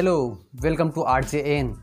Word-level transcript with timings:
Hello 0.00 0.20
welcome 0.62 0.90
to 0.90 1.02
R 1.02 1.24
J 1.24 1.38
N 1.54 1.74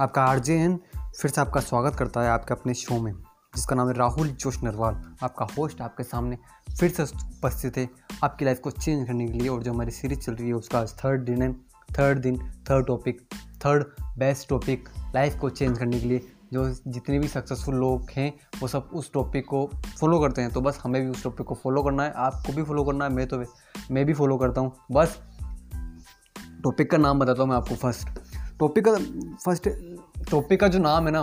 आपका 0.00 0.24
R 0.24 0.38
J 0.38 0.54
N 0.54 0.76
फिर 0.96 1.30
से 1.30 1.40
आपका 1.40 1.60
स्वागत 1.60 1.94
करता 1.96 2.22
है 2.22 2.28
आपके 2.30 2.54
अपने 2.54 2.74
शो 2.74 2.98
में, 3.02 3.12
जिसका 3.56 3.76
नाम 3.76 3.88
है 3.88 3.94
राहुल 3.94 4.28
जोश 4.28 4.62
नरवाल। 4.64 5.00
आपका 5.22 5.46
होस्ट 5.56 5.80
आपके 5.80 6.04
सामने 6.04 6.38
फिर 6.70 6.90
से 6.90 7.02
उपस्थित 7.02 7.76
है 7.76 7.88
आपकी 8.24 8.44
लाइफ 8.44 8.60
को 8.60 8.70
चेंज 8.70 9.06
करने 9.06 9.26
के 9.28 9.38
लिए 9.38 9.48
और 9.48 9.62
जो 9.62 9.72
हमारी 9.72 9.90
सीरीज़ 9.90 10.18
चल 10.18 10.34
रही 10.34 10.48
है 10.48 10.54
उसका 10.54 10.78
आज 10.80 10.94
थर्ड 10.98 11.24
दिन 11.24 11.42
है। 11.42 11.52
थर्ड 11.98 12.18
दिन 12.18 12.38
third 12.70 12.86
topic 12.86 13.20
third 13.64 13.84
best 14.18 14.48
topic 14.48 14.88
life 15.14 15.38
को 15.40 15.50
चेंज 15.50 15.78
करने 15.78 16.00
के 16.00 16.08
लिए। 16.08 16.26
जो 16.52 16.68
जितने 16.88 17.18
भी 17.18 17.28
सक्सेसफुल 17.28 17.74
लोग 17.74 18.10
हैं, 18.10 18.32
वो 18.60 18.68
सब 18.68 18.90
उस 18.94 19.12
टॉपिक 19.12 19.46
को 19.46 19.66
फॉलो 20.00 20.20
करते 20.20 20.42
हैं। 20.42 20.52
तो 20.52 20.60
बस 20.60 20.80
हमें 20.84 21.02
भी 21.02 21.08
उस 21.08 21.22
टॉपिक 21.24 21.46
को 21.46 21.54
फॉलो 21.54 21.82
करना 21.82 22.02
है, 22.02 22.12
आपको 22.12 22.52
भी 22.52 22.62
फॉलो 22.62 22.84
करना 22.84 23.04
है, 23.04 23.12
मैं 23.12 23.26
तो 23.28 23.44
मैं 23.90 24.04
भी 24.06 24.14
फॉलो 24.14 24.36
करता 24.38 24.60
हूँ। 24.60 24.72
बस 24.92 25.18
टॉपिक 26.64 26.90
का 26.90 26.98
नाम 26.98 27.18
बताता 27.18 27.42
हूँ 27.42 27.50
मैं 27.50 27.56
आपको 27.56 27.74
फ़र्स्ट 27.74 28.08
टॉपिक 28.58 28.84
का 28.84 28.92
फ़र्स्ट 29.44 29.68
टॉपिक 30.30 30.60
का 30.60 30.68
जो 30.68 30.78
नाम 30.78 31.06
है 31.06 31.12
ना, 31.12 31.22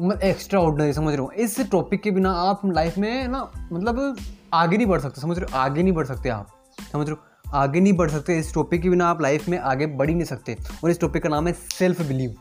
मैं 0.00 0.16
एक्स्ट्रा 0.20 0.60
ऑर्डनरी 0.60 0.92
समझ 0.92 1.14
रहा 1.14 1.22
हूँ। 1.22 1.32
इस 1.34 1.60
टॉपिक 1.70 2.02
के 2.02 2.10
बिना 2.10 2.32
आप 2.42 2.60
लाइफ 2.66 2.98
में 2.98 3.28
ना 3.28 3.42
मतलब 3.72 4.16
आगे 4.54 4.76
नहीं 4.76 4.86
बढ़ 4.86 5.00
सकते, 5.00 5.20
समझ 5.20 5.38
रहे 5.38 5.52
हो? 5.52 5.58
आगे 5.58 5.82
नहीं 5.82 5.92
बढ़ 5.92 6.06
सकते 6.06 6.28
आप, 6.28 6.48
समझ 6.92 7.06
रहे 7.08 7.12
हो? 7.12 7.54
आगे 7.54 7.80
नहीं 7.80 7.92
बढ़ 7.92 8.10
सकते, 8.10 8.38
इस 8.38 8.52
टॉपिक 8.54 8.82
के 8.82 8.90
बिना 8.90 9.08
आप 9.08 9.22
लाइफ 9.22 9.48
में 9.48 9.58
आगे 9.58 9.86
बढ़ 9.86 10.08
ही 10.08 10.14
नहीं 10.14 10.24
सकते। 10.24 10.56
और 10.84 10.90
इस 10.90 11.00
टॉपिक 11.00 11.22
का 11.22 11.28
नाम 11.28 11.46
है 11.46 11.52
सेल्फ 11.52 12.02
बिलीव 12.02 12.34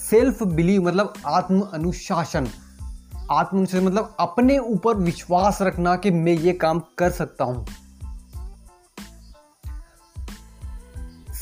सेल्फ 0.00 0.42
बिलीव 0.42 0.82
मतलब 0.82 1.12
आत्म 1.26 1.60
अनुशासन 1.74 2.48
आत्म 3.30 3.58
अनुशासन 3.58 3.84
मतलब 3.84 4.16
अपने 4.20 4.58
ऊपर 4.58 4.96
विश्वास 4.96 5.58
रखना 5.62 5.96
कि 5.96 6.10
मैं 6.10 6.32
ये 6.32 6.52
काम 6.54 6.80
कर 6.98 7.10
सकता 7.10 7.44
हूँ। 7.44 7.66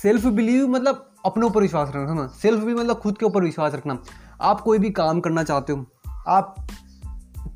सेल्फ 0.05 0.24
बिलीव 0.27 0.66
मतलब 0.69 1.06
अपने 1.27 1.47
ऊपर 1.47 1.62
विश्वास 1.62 1.88
रखना, 1.88 2.00
है 2.02 2.14
ना? 2.14 2.27
सेल्फ 2.42 2.60
बिलीव 2.60 2.78
मतलब 2.78 2.98
खुद 2.98 3.19
के 3.19 3.27
ऊपर 3.27 3.42
विश्वास 3.42 3.74
रखना। 3.74 3.98
आप 4.42 4.60
कोई 4.60 4.78
भी 4.78 4.91
काम 4.91 5.20
करना 5.20 5.42
चाहते 5.42 5.72
हो, 5.72 5.84
आप 6.28 6.55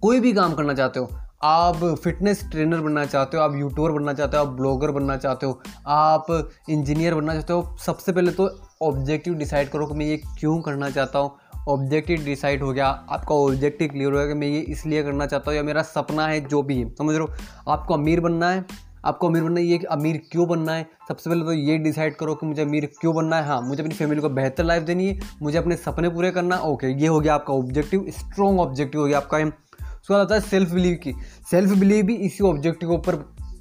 कोई 0.02 0.20
भी 0.20 0.32
काम 0.32 0.54
करना 0.54 0.74
चाहते 0.74 1.00
हो, 1.00 1.08
आप 1.42 1.84
फिटनेस 2.04 2.42
ट्रेनर 2.50 2.80
बनना 2.80 3.04
चाहते 3.04 3.36
हो, 3.36 3.42
आप 3.42 3.56
यूट्यूबर 3.56 3.92
बनना 3.92 4.12
चाहते 4.12 4.36
हो, 4.36 4.44
आप 4.44 4.52
ब्लॉगर 4.52 4.90
बनना 4.90 5.16
चाहते 5.16 5.46
हो, 5.46 5.60
आप 5.86 6.26
इंजीनियर 6.70 7.14
बनना 7.14 7.34
चाहते 7.34 7.52
हो, 7.52 7.76
सबसे 7.86 8.12
पहले 8.12 8.32
तो 8.32 8.48
ऑब्जेक्टिव 8.82 9.34
डिसाइड 9.34 9.68
करो 9.68 9.86
कि 9.86 9.94
मैं 9.94 10.06
ये 10.06 10.16
क्यों 10.38 10.60
करना 10.60 10.90
चाहता 10.90 11.18
हूँ। 11.18 11.36
ऑब्जेक्टिव 11.68 12.24
डिसाइड 12.24 12.62
हो 12.62 12.72
गया, 12.72 12.86
आपका 12.86 13.34
ऑब्जेक्टिव 13.34 13.88
क्लियर 13.88 14.12
हो 14.12 14.18
गया 14.18 14.26
कि 14.26 14.34
मैं 14.34 14.48
ये 14.48 14.60
इसलिए 14.68 15.02
करना 15.02 15.26
चाहता 15.26 15.50
हूँ 15.50 15.56
या 15.56 15.62
मेरा 15.62 15.82
सपना 15.84 16.26
है 16.26 16.40
जो 16.40 16.62
भी 16.62 16.78
है। 16.78 16.88
समझ 16.90 17.18
हो? 17.18 17.28
आपको 17.68 17.94
अमीर 17.94 18.20
बनना 18.20 18.50
है 18.50 18.87
आपको 19.04 19.28
अमीर 19.28 19.42
बनना 19.42 19.60
है, 19.60 19.66
ये 19.66 19.78
अमीर 19.90 20.20
क्यों 20.32 20.46
बनना 20.48 20.72
है? 20.72 20.86
सबसे 21.08 21.30
पहले 21.30 21.44
तो 21.44 21.52
ये 21.52 21.78
डिसाइड 21.78 22.16
करो 22.16 22.34
कि 22.34 22.46
मुझे 22.46 22.62
अमीर 22.62 22.86
क्यों 23.00 23.14
बनना 23.14 23.36
है। 23.36 23.46
हाँ 23.46 23.60
मुझे 23.62 23.82
अपनी 23.82 23.94
फैमिली 23.94 24.20
को 24.20 24.28
बेहतर 24.30 24.64
लाइफ 24.64 24.82
देनी 24.82 25.06
है, 25.08 25.18
मुझे 25.42 25.58
अपने 25.58 25.76
सपने 25.76 26.08
पूरे 26.08 26.30
करना 26.30 26.58
ओके 26.64 26.92
ये 26.92 27.06
हो 27.06 27.20
गया 27.20 27.34
आपका 27.34 27.54
ऑब्जेक्टिव 27.54 28.04
स्ट्रॉन्ग 28.10 28.60
ऑब्जेक्टिव 28.60 29.00
हो 29.00 29.06
गया 29.06 29.18
आपका 29.18 29.38
उसके 29.38 30.14
बाद 30.14 30.20
आता 30.20 30.34
है 30.34 30.40
सेल्फ 30.40 30.70
बिलीव 30.72 30.94
की। 31.02 31.12
सेल्फ 31.50 31.78
बिलीव 31.78 32.04
भी 32.06 32.14
इसी 32.16 32.44
ऑब्जेक्टिव 32.44 32.88
के 32.88 32.94
ऊपर 32.94 33.16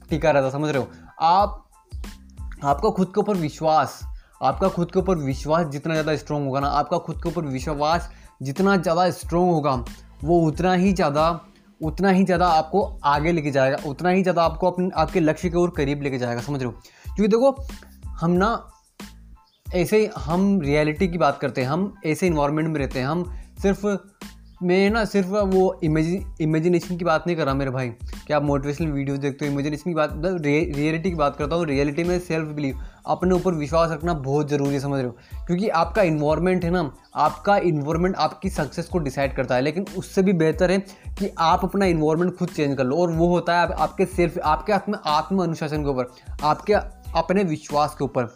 टिका 0.09 0.31
रहता 0.31 0.49
समझ 0.49 0.69
रहे 0.69 0.81
हो? 0.81 0.88
आप, 1.21 1.63
आपका 2.63 2.89
खुद 2.89 3.08
के 3.08 3.19
ऊपर 3.19 3.35
विश्वास, 3.38 3.99
आपका 4.41 4.67
खुद 4.69 4.91
के 4.91 4.99
ऊपर 4.99 5.17
विश्वास 5.17 5.65
जितना 5.67 5.93
ज़्यादा 5.93 6.15
स्ट्रॉन्ग 6.15 6.45
होगा 6.45 6.59
ना, 6.59 6.67
आपका 6.69 6.97
खुद 6.97 7.21
के 7.23 7.30
ऊपर 7.30 7.45
विश्वास 7.47 8.09
जितना 8.41 8.75
ज़्यादा 8.77 9.09
स्ट्रॉन्ग 9.11 9.52
होगा, 9.52 9.83
वो 10.23 10.39
उतना 10.41 10.73
ही 10.73 10.93
ज़्यादा 10.93 11.30
उतना 11.81 12.09
ही 12.09 12.23
ज़्यादा 12.23 12.47
आपको 12.47 13.00
आगे 13.03 13.31
लेके 13.31 13.52
जाएगा, 13.52 13.78
उतना 13.86 14.09
ही 14.09 14.22
ज़्यादा 14.22 14.44
आपको 14.44 14.72
अपने, 14.72 14.89
आपके 14.95 15.20
लक्ष्य 15.20 15.50
के 15.50 15.58
ओर 15.58 15.70
करीब 15.70 16.02
लेके 16.02 16.17
जाएगा, 16.17 16.42
समझ 16.42 16.64
रहे 16.64 16.66
हो? 16.66 16.72
क्योंकि 17.16 17.28
देखो, 17.28 17.67
हम 18.11 18.31
ना 18.31 18.72
ऐसे 19.73 20.11
हम 20.17 20.61
रियलिटी 20.61 21.08
की 21.08 21.17
बात 21.17 21.38
करते 21.38 21.61
हैं, 21.61 21.67
हम 21.67 21.95
ऐसे 22.05 22.27
इन्वायरमेंट 22.27 22.67
में 22.67 22.80
रहते 22.80 22.99
हैं, 22.99 23.08
हम 23.08 23.33
सिर्फ़ 23.61 23.88
मैं 24.64 24.90
ना 24.90 25.06
सिर्फ़ 25.06 25.28
वो 25.28 25.80
इमेजि 25.84 26.26
इमेजिनेशन 26.42 26.98
की 26.98 27.06
बात 27.06 27.23
नहीं 27.28 27.38
कर 27.38 27.45
रहा 27.45 27.54
मेरे 27.56 27.72
भाई। 27.72 27.90
कि 28.28 28.34
आप 28.34 28.44
मोटिवेशनल 28.44 28.88
वीडियोस 28.88 29.20
देखते 29.20 29.45
हो? 29.45 29.52
इमेजिनेशन 29.52 29.84
की 29.84 29.94
बात 29.94 30.14
मतलब 30.14 30.42
रियलिटी 30.42 31.10
की 31.10 31.16
बात 31.16 31.36
करता 31.36 31.56
हूँ। 31.56 31.66
रियलिटी 31.66 32.04
में 32.04 32.20
सेल्फ 32.20 32.48
बिलीव 32.48 32.80
अपने 33.08 33.36
ऊपर 33.36 33.54
विश्वास 33.54 33.92
रखना 33.92 34.14
बहुत 34.14 34.50
ज़रूरी 34.50 34.73
है 34.73 34.80
समझ 34.80 34.98
रहे 34.98 35.06
हो? 35.06 35.18
क्योंकि 35.45 35.70
आपका 35.70 36.02
इन्वायरमेंट 36.02 36.64
है 36.66 36.72
ना 36.72 36.92
आपका 37.16 37.58
इन्वायरमेंट 37.58 38.16
आपकी 38.16 38.50
सक्सेस 38.50 38.86
को 38.86 39.00
डिसाइड 39.00 39.36
करता 39.36 39.56
है। 39.56 39.62
लेकिन 39.62 39.86
उससे 39.98 40.23
भी 40.23 40.34
बेहतर 40.34 40.72
है 40.72 40.78
कि 41.10 41.34
आप 41.39 41.64
अपना 41.64 41.86
इन्वायरमेंट 41.86 42.36
खुद 42.36 42.50
चेंज 42.50 42.78
कर 42.78 42.84
लो। 42.84 42.98
और 42.98 43.12
वो 43.12 43.28
होता 43.28 43.54
है 43.54 43.60
आप, 43.60 43.72
आपके 43.72 44.06
सेल्फ 44.06 44.39
आपके 44.39 44.74
आत्म 44.74 44.98
आत्म 45.06 45.44
अनुशासन 45.44 45.84
के 45.84 45.89
ऊपर 45.89 46.12
आपके 46.44 46.74
अपने 46.74 47.44
विश्वास 47.44 47.95
के 47.95 48.04
ऊपर। 48.04 48.34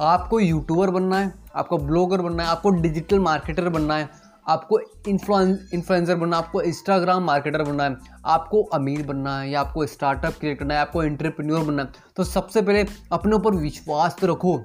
आपको 0.00 0.40
यूट्यूबर 0.40 0.90
बनना 0.90 1.18
है 1.18 1.34
आपको 1.56 1.78
ब्लॉगर 1.78 2.20
बनना 2.20 2.42
है 2.42 2.48
आपको 2.48 2.70
डिजिटल 2.70 3.18
मार्केटर 3.18 3.68
बनना 3.68 3.96
है। 3.96 4.19
आपको 4.50 4.78
इन्फ्लुएंसर 5.08 6.14
बनना, 6.14 6.36
आपको 6.36 6.62
इंस्टाग्राम 6.62 7.24
मार्केटर 7.24 7.62
बनना 7.62 7.84
है, 7.84 7.96
आपको 8.26 8.62
अमीर 8.74 9.06
बनना 9.06 9.38
है, 9.38 9.50
या 9.50 9.60
आपको 9.60 9.86
स्टार्टअप 9.88 10.34
क्रिएट 10.40 10.58
करना 10.58 10.74
है 10.74 10.80
आपको 10.80 11.02
एंटरप्रेन्योर 11.02 11.64
बनना 11.64 11.82
है 11.82 12.08
तो 12.16 12.24
सबसे 12.26 12.62
पहले 12.62 12.86
अपने 13.12 13.36
ऊपर 13.36 13.54
विश्वास 13.56 14.16
तो 14.20 14.26
रखो। 14.26 14.60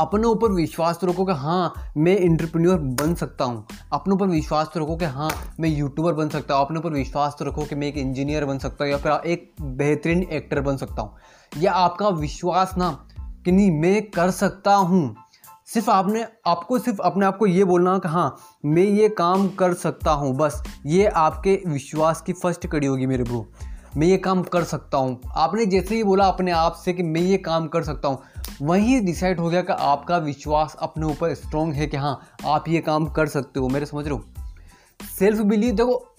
अपने 0.00 0.26
ऊपर 0.26 0.50
विश्वास 0.50 0.98
तो 1.00 1.06
रखो 1.06 1.24
कि 1.24 1.32
हाँ 1.34 1.92
मैं 1.96 2.16
इंटरप्रेन्योर 2.18 2.78
बन 3.00 3.14
सकता 3.14 3.44
हूँ। 3.44 3.66
अपने 3.92 4.14
ऊपर 4.14 4.26
विश्वास 4.26 4.70
तो 4.74 4.80
रखो 4.80 4.96
कि 4.96 5.04
हाँ 5.06 5.30
मैं 5.60 5.68
यूट्यूबर 5.68 6.12
बन 6.14 6.28
सकता 6.28 6.54
हूँ। 6.54 6.64
अपने 6.64 6.78
ऊपर 6.78 6.92
विश्वास 6.92 7.36
तो 7.38 7.44
रखो 7.44 7.64
कि 7.64 7.74
मैं 7.74 7.88
एक 7.88 7.96
इंजीनियर 7.98 8.44
बन 8.44 8.58
सकता 8.58 8.84
हूँ, 8.84 8.92
या 8.92 8.98
फिर 8.98 9.30
एक 9.32 9.52
बेहतरीन 9.62 10.22
एक्टर 10.22 10.60
बन 10.60 10.76
सकता 10.76 11.02
हूँ। 11.02 11.16
या 11.52 11.72
आपका 11.72 12.08
विश्वास 12.10 12.74
ना 12.78 12.90
कि 13.44 13.52
नहीं, 13.52 13.70
मैं 13.72 14.10
कर 14.10 14.30
सकता 14.32 14.74
हूँ। 14.74 15.14
सिर्फ़ 15.70 15.90
आपने, 15.90 16.24
आपको 16.46 16.78
सिर्फ़ 16.78 17.00
अपने 17.00 17.26
आप 17.26 17.36
को 17.36 17.46
ये 17.46 17.64
बोलना 17.64 17.96
कि 17.98 18.08
हाँ 18.08 18.36
मैं 18.64 18.82
ये 18.82 19.08
काम 19.08 19.48
कर 19.48 19.74
सकता 19.74 20.10
हूँ, 20.10 20.34
बस 20.36 20.62
ये 20.86 21.06
आपके 21.06 21.54
विश्वास 21.66 22.20
की 22.20 22.32
फ़र्स्ट 22.32 22.66
कड़ी 22.66 22.86
होगी 22.86 23.06
मेरे 23.06 23.24
ब्रो 23.24 23.46
मैं 23.96 24.06
ये 24.06 24.16
काम 24.16 24.42
कर 24.42 24.64
सकता 24.64 24.98
हूँ। 24.98 25.20
आपने 25.36 25.66
जैसे 25.66 25.94
ही 25.94 26.02
बोला 26.04 26.24
अपने 26.24 26.50
आप 26.50 26.74
से 26.74 26.92
कि 26.92 27.02
मैं 27.02 27.20
ये 27.20 27.36
काम 27.38 27.66
कर 27.68 27.82
सकता 27.82 28.08
हूँ, 28.08 28.18
वहीं 28.62 29.00
डिसाइड 29.04 29.40
हो 29.40 29.48
गया 29.50 29.62
कि 29.62 29.72
आपका 29.72 30.18
विश्वास 30.18 30.76
अपने 30.80 31.06
ऊपर 31.06 31.34
स्ट्रॉन्ग 31.34 31.74
है 31.74 31.86
कि 31.86 31.96
हाँ 31.96 32.20
आप 32.46 32.68
ये 32.68 32.80
काम 32.80 33.06
कर 33.06 33.26
सकते 33.26 33.60
हो। 33.60 33.68
मेरे 33.68 33.86
समझ 33.86 34.06
रहे 34.06 34.14
हो? 34.14 34.24
सेल्फ 35.18 35.40
बिलीव 35.40 35.74
देखो, 35.74 36.14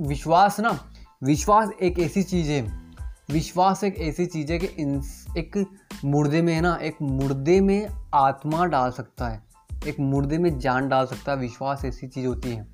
विश्वास 0.00 0.60
ना, 0.60 0.78
विश्वास 1.24 1.70
एक 1.82 1.98
ऐसी 1.98 2.22
चीज़ 2.22 2.50
है 2.50 2.62
विश्वास 3.32 3.84
एक 3.84 3.98
ऐसी 3.98 4.26
चीज़ 4.26 4.52
है 4.52 4.58
कि 4.58 4.66
इन 4.66 5.02
एक 5.38 5.66
मुर्दे 6.04 6.42
में 6.42 6.54
है 6.54 6.60
ना, 6.60 6.78
एक 6.82 6.96
मुर्दे 7.02 7.60
में 7.60 7.86
आत्मा 8.14 8.64
डाल 8.64 8.90
सकता 8.90 9.28
है। 9.28 9.42
एक 9.86 10.00
मुर्दे 10.00 10.38
में 10.38 10.58
जान 10.58 10.88
डाल 10.88 11.06
सकता 11.06 11.32
है। 11.32 11.38
विश्वास 11.38 11.84
ऐसी 11.84 12.08
चीज़ 12.08 12.26
होती 12.26 12.50
है। 12.50 12.66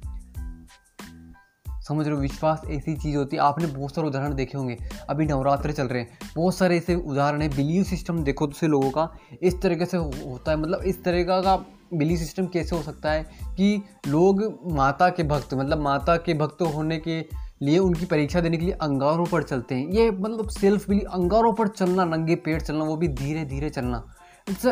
समझ 1.82 2.06
रहे 2.06 2.16
हो? 2.16 2.22
विश्वास 2.22 2.62
ऐसी 2.70 2.96
चीज़ 2.96 3.16
होती 3.16 3.36
है। 3.36 3.42
आपने 3.42 3.66
बहुत 3.66 3.94
सारे 3.94 4.08
उदाहरण 4.08 4.34
देखे 4.34 4.58
होंगे। 4.58 4.78
अभी 5.10 5.26
नवरात्र 5.26 5.72
चल 5.72 5.86
रहे 5.86 6.00
हैं। 6.02 6.18
बहुत 6.36 6.54
सारे 6.54 6.76
ऐसे 6.76 6.94
उदाहरण 6.94 7.42
हैं। 7.42 7.50
बिलीव 7.50 7.82
सिस्टम 7.82 8.24
देखो 8.24 8.46
दूसरे 8.46 8.68
लोगों 8.68 8.90
का 8.90 9.18
इस 9.42 9.62
तरीके 9.62 9.86
से 9.86 9.96
होता 9.96 10.50
है। 10.50 10.56
मतलब 10.56 10.80
इस 10.80 11.04
तरीका 11.04 11.40
का 11.40 11.56
बिलीव 11.94 12.18
सिस्टम 12.18 12.46
कैसे 12.46 12.76
हो 12.76 12.82
सकता 12.82 13.12
है 13.12 13.22
कि 13.44 13.82
लोग 14.06 14.60
माता 14.66 15.08
के 15.08 15.22
भक्त 15.22 15.54
मतलब 15.54 15.78
माता 15.78 16.16
के 16.16 16.34
भक्त 16.34 16.62
होने 16.62 16.98
के 16.98 17.43
लिए 17.64 17.78
उनकी 17.78 18.06
परीक्षा 18.06 18.40
देने 18.40 18.56
के 18.56 18.64
लिए 18.64 18.74
अंगारों 18.74 19.26
पर 19.26 19.42
चलते 19.42 19.74
हैं। 19.74 19.88
ये 19.88 20.10
मतलब 20.10 20.48
सेल्फ 20.48 20.88
बिलीव 20.88 21.10
अंगारों 21.10 21.52
पर 21.52 21.68
चलना 21.68 22.04
नंगे 22.04 22.36
पेट 22.36 22.62
चलना 22.62 22.84
वो 22.84 22.96
भी 22.96 23.08
धीरे 23.08 23.44
धीरे 23.44 23.70
चलना 23.70 24.04
इट्स 24.50 24.66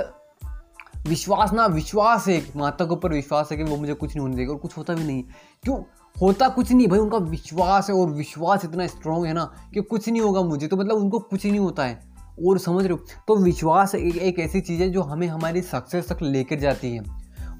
विश्वास 1.08 1.52
ना 1.52 1.66
विश्वास 1.66 2.28
है 2.28 2.47
माता 2.56 2.84
के 2.84 2.92
ऊपर 2.92 3.12
विश्वास 3.12 3.48
है 3.52 3.56
कि 3.56 3.64
वो 3.64 3.76
मुझे 3.76 3.94
कुछ 3.94 4.10
नहीं 4.10 4.20
होने 4.20 4.36
देगा 4.36 4.52
और 4.52 4.58
कुछ 4.58 4.76
होता 4.76 4.94
भी 4.94 5.04
नहीं। 5.04 5.22
क्यों? 5.62 5.82
होता 6.20 6.48
कुछ 6.48 6.72
नहीं 6.72 6.88
भाई 6.88 6.98
उनका 6.98 7.19
विश्वास 7.19 7.91
है 7.91 7.97
और 7.97 8.10
विश्वास 8.10 8.64
इतना 8.64 8.87
स्ट्रांग 8.87 9.26
है 9.26 9.32
ना 9.32 9.52
कि 9.75 9.81
कुछ 9.81 10.08
नहीं 10.08 10.22
होगा 10.22 10.43
मुझे 10.43 10.66
तो 10.66 10.76
मतलब 10.76 10.96
उनको 10.96 11.19
कुछ 11.19 11.46
नहीं 11.46 11.58
होता 11.58 11.84
है। 11.84 12.00
और 12.49 12.58
समझ 12.58 12.84
रहे 12.84 12.93
हो? 12.93 12.99
तो 13.28 13.37
विश्वास 13.37 13.94
एक, 13.94 14.16
एक 14.16 14.38
ऐसी 14.38 14.61
चीज़ 14.61 14.82
है 14.82 14.90
जो 14.90 15.02
हमें 15.02 15.26
हमारी 15.26 15.62
सक्सेस 15.62 16.08
तक 16.08 16.19
लेकर 16.22 16.58
जाती 16.58 16.90
है। 16.90 17.02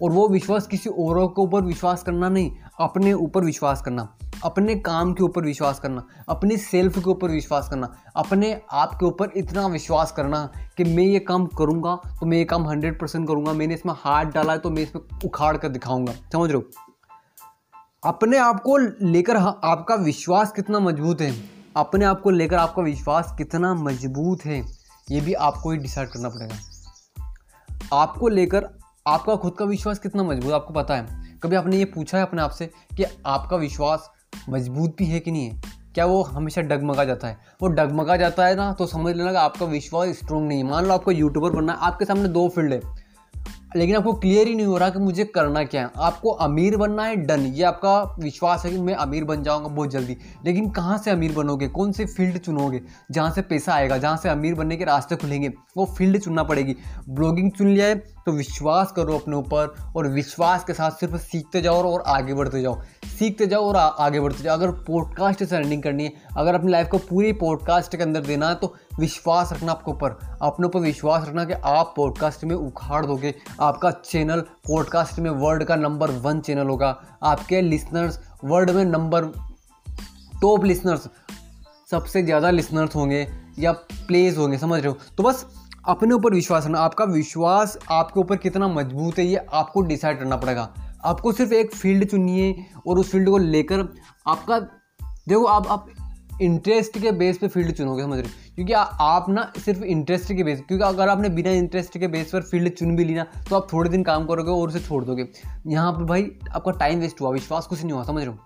और 0.03 0.11
वो 0.11 0.29
विश्वास 0.29 0.67
किसी 0.67 0.91
औरों 0.91 1.29
के 1.29 1.43
ऊपर 1.43 1.62
विश्वास 1.62 2.03
करना 2.03 2.29
नहीं 2.29 2.51
अपने 2.81 3.12
ऊपर 3.12 3.45
विश्वास 3.45 3.83
करना। 3.83 4.19
अपने 4.44 4.75
काम 4.77 5.12
के 5.12 5.23
ऊपर 5.23 5.43
विश्वास 5.43 5.81
करना, 5.81 6.06
अपने 6.29 6.56
सेल्फ 6.56 6.99
के 6.99 7.11
ऊपर 7.11 7.31
विश्वास 7.31 7.69
करना, 7.69 7.93
अपने 8.17 8.61
आप 8.73 8.94
के 8.94 9.06
ऊपर 9.06 9.33
इतना 9.37 9.67
विश्वास 9.67 10.12
करना 10.12 10.44
कि 10.77 10.85
मैं 10.85 11.05
ये 11.05 11.19
काम 11.21 11.47
करूँगा 11.59 11.94
तो 12.21 12.27
मैं 12.27 12.39
ये 12.39 12.44
काम 12.44 12.69
हंड्रेड 12.69 12.99
परसेंट 13.00 13.27
करूँगा, 13.29 13.53
मैंने 13.53 13.75
इसमें 13.75 13.94
हाथ 13.99 14.25
डाला 14.25 14.53
है 14.53 14.59
तो 14.59 14.71
मैं 14.71 14.83
इसमें 14.83 15.03
उखाड़ 15.25 15.56
कर 15.56 15.69
दिखाऊँगा। 15.69 16.12
समझ 16.33 16.50
रहे 16.50 16.56
हो? 16.56 16.65
अपने 18.03 18.39
आप 18.39 18.62
को 18.62 18.77
लेकर 18.77 19.37
आपका 19.37 19.94
विश्वास 19.94 20.53
कितना 20.53 20.79
मज़बूत 20.81 21.21
है? 21.21 21.35
अपने 21.77 22.05
आप 22.05 22.21
को 22.21 22.31
लेकर 22.31 22.56
आपका 22.56 22.83
विश्वास 22.83 23.35
कितना 23.39 23.75
मज़बूत 23.75 24.44
है? 24.44 24.61
ये 25.09 25.21
भी 25.21 25.33
आपको 25.35 25.71
ही 25.71 25.79
डिसाइड 25.79 26.09
करना 26.09 26.29
पड़ेगा। 26.29 26.55
आपको 27.93 28.29
लेकर 28.29 28.69
आपका 29.06 29.37
खुद 29.37 29.55
का 29.59 29.65
विश्वास 29.65 29.99
कितना 29.99 30.23
मज़बूत 30.23 30.53
आपको 30.53 30.75
पता 30.75 30.94
है। 30.94 31.21
कभी 31.43 31.56
आपने 31.56 31.77
ये 31.77 31.85
पूछा 31.85 32.19
है 32.19 32.27
अपने 32.27 32.43
आप 32.43 32.50
से 32.50 32.67
कि 32.97 33.05
आपका 33.27 33.56
विश्वास 33.56 34.11
मज़बूत 34.49 34.97
भी 34.99 35.06
है 35.06 35.21
कि 35.21 35.31
नहीं 35.31 35.49
है? 35.49 35.61
क्या 35.94 36.05
वो 36.06 36.23
हमेशा 36.23 36.62
डगमगा 36.62 37.05
जाता 37.05 37.29
है? 37.29 37.39
वो 37.62 37.69
डगमगा 37.69 38.17
जाता 38.17 38.47
है 38.47 38.55
ना 38.56 38.73
तो 38.73 38.87
समझ 38.87 39.17
लेना 39.17 39.31
कि 39.31 39.37
आपका 39.37 39.67
विश्वास 39.67 40.09
स्ट्रॉन्ग 40.09 40.49
नहीं 40.49 40.65
है। 40.65 40.71
मान 40.71 40.85
लो 40.85 40.94
आपको 40.94 41.11
यूट्यूबर 41.11 41.50
बनना 41.50 41.73
है, 41.73 41.79
आपके 41.79 42.05
सामने 42.05 42.29
दो 42.29 42.49
फ़ील्ड 42.49 42.73
है। 42.73 42.81
लेकिन 43.77 43.97
आपको 43.97 44.12
क्लियर 44.12 44.49
ही 44.49 44.55
नहीं 44.55 44.67
हो 44.67 44.79
रहा 44.79 44.91
कि 44.91 44.99
मुझे 44.99 45.25
करना 45.25 45.65
क्या 45.65 45.83
है। 45.83 45.91
आपको 45.97 46.31
अमीर 46.31 46.77
बनना 46.77 47.05
है 47.05 47.17
डन 47.17 47.41
ये 47.41 47.62
आपका 47.62 48.17
विश्वास 48.19 48.65
है 48.65 48.71
कि 48.71 48.79
मैं 48.79 48.94
अमीर 48.94 49.25
बन 49.25 49.43
जाऊँगा 49.43 49.69
बहुत 49.69 49.91
जल्दी। 49.91 50.17
लेकिन 50.44 50.71
कहाँ 50.71 50.99
से 50.99 51.11
अमीर 51.11 51.33
बनोगे? 51.33 51.69
कौन 51.69 51.93
से 51.93 52.06
फ़ील्ड 52.06 52.39
चुनोगे? 52.39 52.81
जहाँ 53.11 53.31
से 53.31 53.43
पैसा 53.43 53.75
आएगा, 53.75 53.99
जहाँ 53.99 54.17
से 54.17 54.29
अमीर 54.29 54.55
बनने 54.55 54.77
के 54.77 54.85
रास्ते 54.85 55.17
खुलेंगे, 55.17 55.53
वो 55.77 55.85
फ़ील्ड 55.85 56.21
चुनना 56.21 56.43
पड़ेगी। 56.43 56.77
ब्लॉगिंग 57.09 57.50
चुन 57.53 57.69
लिया 57.69 57.87
है 57.87 57.94
तो 58.27 58.33
विश्वास 58.33 58.93
करो 58.93 59.19
अपने 59.19 59.37
ऊपर 59.37 59.75
और 59.97 60.07
विश्वास 60.09 60.65
के 60.65 60.73
साथ 60.73 60.91
सिर्फ़ 60.91 61.17
सीखते 61.19 61.61
जाओ 61.63 61.83
और 61.85 62.03
आगे 62.09 62.35
बढ़ते 62.35 62.61
जाओ। 62.63 62.81
सीखते 63.19 63.47
जाओ 63.47 63.65
और 63.65 63.77
आगे 63.77 64.21
बढ़ते 64.21 64.43
जाओ। 64.43 64.57
अगर 64.57 64.71
पॉडकास्ट 64.83 65.45
से 65.45 65.59
रनिंग 65.59 65.83
करनी 65.83 66.05
है, 66.05 66.13
अगर 66.37 66.55
अपनी 66.55 66.73
लाइफ 66.73 66.89
को 66.89 66.99
पूरी 67.01 67.33
पॉडकास्ट 67.35 67.97
के 67.97 68.03
अंदर 68.03 68.21
देना 68.21 68.49
है 68.49 68.55
तो 68.55 68.75
विश्वास 68.99 69.53
रखना 69.53 69.73
आपके 69.73 69.91
ऊपर। 69.91 70.19
अपने 70.43 70.67
ऊपर 70.67 70.81
विश्वास 70.81 71.27
रखना 71.29 71.45
कि 71.45 71.55
आप 71.65 71.93
पॉडकास्ट 71.97 72.45
में 72.45 72.55
उखाड़ 72.57 73.05
दोगे। 73.07 73.35
आपका 73.61 73.91
चैनल 73.91 74.41
पॉडकास्ट 74.67 75.19
में 75.19 75.31
वर्ल्ड 75.33 75.65
का 75.65 75.77
नंबर 75.77 76.11
वन 76.21 76.41
चैनल 76.41 76.69
होगा। 76.69 76.97
आपके 77.23 77.61
लिसनर्स 77.61 78.19
वर्ल्ड 78.45 78.71
में 78.71 78.85
नंबर 78.85 79.33
टॉप 80.43 80.65
लिसनर्स 80.65 81.09
सबसे 81.91 82.23
ज़्यादा 82.23 82.51
लिसनर्स 82.51 82.95
होंगे 82.97 83.27
या 83.59 83.73
प्लेस 83.73 84.37
होंगे, 84.39 84.59
समझ 84.59 84.81
रहे 84.81 84.89
हो? 84.89 84.97
तो 85.17 85.23
बस 85.23 85.45
अपने 85.84 86.14
ऊपर 86.14 86.34
विश्वास 86.34 86.64
रखना 86.64 86.79
आपका 86.79 87.05
विश्वास 87.05 87.79
आपके 87.90 88.20
ऊपर 88.20 88.37
कितना 88.37 88.69
मज़बूत 88.69 89.19
है 89.19 89.26
ये 89.26 89.37
आपको 89.37 89.81
डिसाइड 89.81 90.19
करना 90.19 90.37
पड़ेगा। 90.37 90.75
आपको 91.05 91.32
सिर्फ़ 91.32 91.52
एक 91.52 91.75
फ़ील्ड 91.75 92.05
चुनिए 92.05 92.46
है 92.46 92.67
और 92.87 92.99
उस 92.99 93.11
फ़ील्ड 93.11 93.31
को 93.31 93.38
लेकर 93.38 93.93
आपका 94.26 94.58
देखो 95.29 95.44
आप 95.44 95.67
आप 95.67 95.87
इंटरेस्ट 96.43 96.99
के 96.99 97.12
बेस 97.12 97.38
पे 97.38 97.49
फ़ील्ड 97.49 97.73
चुनोगे 97.73 98.02
समझ 98.02 98.19
रहे 98.19 98.55
क्योंकि 98.55 98.73
आ, 98.73 98.82
आप 98.82 99.29
ना 99.29 99.52
सिर्फ़ 99.64 99.82
इंटरेस्ट 99.82 100.32
के 100.32 100.44
बेस 100.44 100.62
क्योंकि 100.69 100.84
अगर 100.84 101.08
आपने 101.08 101.29
बिना 101.29 101.50
इंटरेस्ट 101.50 101.99
के 101.99 102.08
बेस 102.08 102.31
पर 102.32 102.40
फ़ील्ड 102.40 102.73
चुन 102.73 102.96
भी 102.96 103.05
ली 103.05 103.14
ना 103.14 103.26
तो 103.50 103.56
आप 103.56 103.73
थोड़े 103.73 103.90
दिन 103.90 104.02
काम 104.02 104.26
करोगे 104.26 104.50
और 104.50 104.69
उसे 104.69 104.81
छोड़ 104.81 105.05
दोगे। 105.05 105.29
यहाँ 105.67 105.93
पर 105.93 106.05
भाई 106.05 106.31
आपका 106.55 106.70
टाइम 106.70 107.00
वेस्ट 107.00 107.20
हुआ 107.20 107.31
विश्वास 107.31 107.67
कुछ 107.67 107.82
नहीं 107.82 107.93
हुआ 107.93 108.05
समझ 108.05 108.25
रहे 108.25 108.32
हो? 108.32 108.38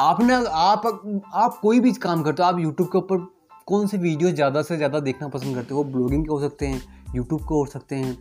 आपने 0.00 0.34
आप 0.50 1.10
आप 1.34 1.58
कोई 1.62 1.80
भी 1.80 1.92
काम 1.92 2.22
करते 2.22 2.42
हो 2.42 2.48
आप 2.48 2.58
यूट्यूब 2.58 2.88
के 2.88 2.98
ऊपर 2.98 3.33
कौन 3.68 3.86
से 3.86 3.96
वीडियो 3.96 4.30
ज़्यादा 4.30 4.62
से 4.62 4.76
ज़्यादा 4.76 4.98
देखना 5.00 5.28
पसंद 5.28 5.54
करते 5.54 5.74
हो? 5.74 5.82
ब्लॉगिंग 5.84 6.24
के 6.24 6.32
हो 6.32 6.40
सकते 6.40 6.66
हैं 6.66 6.80
यूट्यूब 7.14 7.40
के 7.40 7.54
हो 7.54 7.64
सकते 7.66 7.96
हैं 7.96 8.16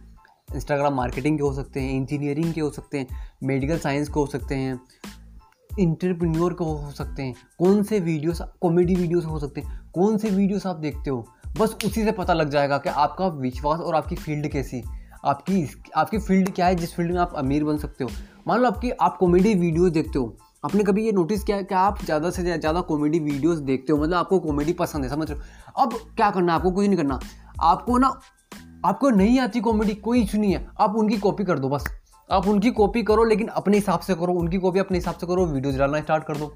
इंस्टाग्राम 0.56 0.94
मार्केटिंग 0.96 1.38
के 1.38 1.44
हो 1.44 1.54
सकते 1.54 1.82
हैं 1.82 1.94
इंजीनियरिंग 1.94 2.54
के 2.54 2.62
हो 2.62 2.70
सकते 2.70 3.00
हैं 3.00 3.20
मेडिकल 3.44 3.78
साइंस 3.78 4.08
के 4.08 4.20
हो 4.20 4.26
सकते 4.26 4.56
हैं 4.56 4.80
इंटरप्रेन्योर 5.70 6.54
के 6.54 6.64
हो 6.64 6.92
सकते 6.92 7.24
हैं। 7.24 7.34
कौन 7.60 7.84
से 7.84 8.00
वीडियोस 8.00 8.42
कॉमेडी 8.62 8.96
वीडियोस 8.96 9.26
हो 9.26 9.40
सकते 9.40 9.62
हैं? 9.62 9.80
कौन 9.94 10.18
से 10.18 10.30
वीडियोस 10.30 10.66
आप 10.68 10.76
देखते 10.78 11.10
हो? 11.10 11.26
बस 11.60 11.76
उसी 11.86 12.04
से 12.04 12.12
पता 12.14 12.34
लग 12.34 12.50
जाएगा 12.50 12.78
कि 12.78 12.90
आपका 12.90 13.28
विश्वास 13.40 13.80
और 13.80 13.96
आपकी 13.96 14.16
फ़ील्ड 14.16 14.48
कैसी, 14.48 14.82
आपकी 15.26 15.68
आपकी 15.96 16.18
फ़ील्ड 16.20 16.52
क्या 16.52 16.68
है, 16.68 16.76
जिस 16.76 16.96
फ़ील्ड 16.96 17.12
में 17.12 17.20
आप 17.20 17.34
अमीर 17.38 17.64
बन 17.64 17.78
सकते 17.78 18.04
हो। 18.04 18.10
मान 18.48 18.62
लो 18.62 18.68
आपकी, 18.68 18.92
आप 18.92 19.18
कॉमेडी 19.18 19.54
वीडियो 19.56 19.90
देखते 19.90 20.20
हो 20.20 20.36
आपने 20.64 20.84
कभी 20.84 21.06
ये 21.06 21.12
नोटिस 21.12 21.44
किया 21.44 21.62
कि 21.62 21.76
आप 21.76 22.04
ज़्यादा 22.06 22.30
से 22.30 22.44
ज़्यादा 22.44 22.82
कॉमेडी 22.82 23.20
वीडियोस 23.20 23.58
देखते 23.60 23.94
हो? 23.94 23.98
मतलब 24.00 24.14
आपको 24.14 24.40
कॉमेडी 24.40 24.74
पसंद 24.74 25.04
है, 25.04 25.10
समझ 25.10 25.30
रहे 25.32 25.40
हो? 25.40 25.84
अब 25.84 25.94
क्या 26.16 26.30
करना 26.32 26.54
आपको 26.56 26.72
कुछ 26.72 26.88
नहीं 26.88 26.98
करना। 26.98 27.20
आपको 27.62 27.98
ना, 27.98 28.20
आपको 28.86 29.10
नहीं 29.10 29.40
आती 29.40 29.60
कॉमेडी 29.60 29.94
कोई 29.96 30.22
इशू 30.22 30.38
नहीं 30.38 30.54
है। 30.54 30.68
आप 30.80 30.96
उनकी 30.96 31.18
कॉपी 31.18 31.44
कर 31.44 31.60
दो 31.60 31.70
बस। 31.70 31.86
आप 32.30 32.48
उनकी 32.48 32.72
कॉपी 32.72 33.04
करो, 33.04 33.24
लेकिन 33.24 33.48
अपने 33.48 33.78
हिसाब 33.78 34.00
से 34.00 34.16
करो। 34.16 34.34
उनकी 34.34 34.58
कॉपी 34.58 34.80
अपने 34.80 34.98
हिसाब 34.98 35.16
से 35.16 35.28
करो 35.28 35.46
वीडियोज़ 35.46 35.78
डालना 35.78 36.02
स्टार्ट 36.02 36.24
कर 36.24 36.38
दो। 36.38 36.54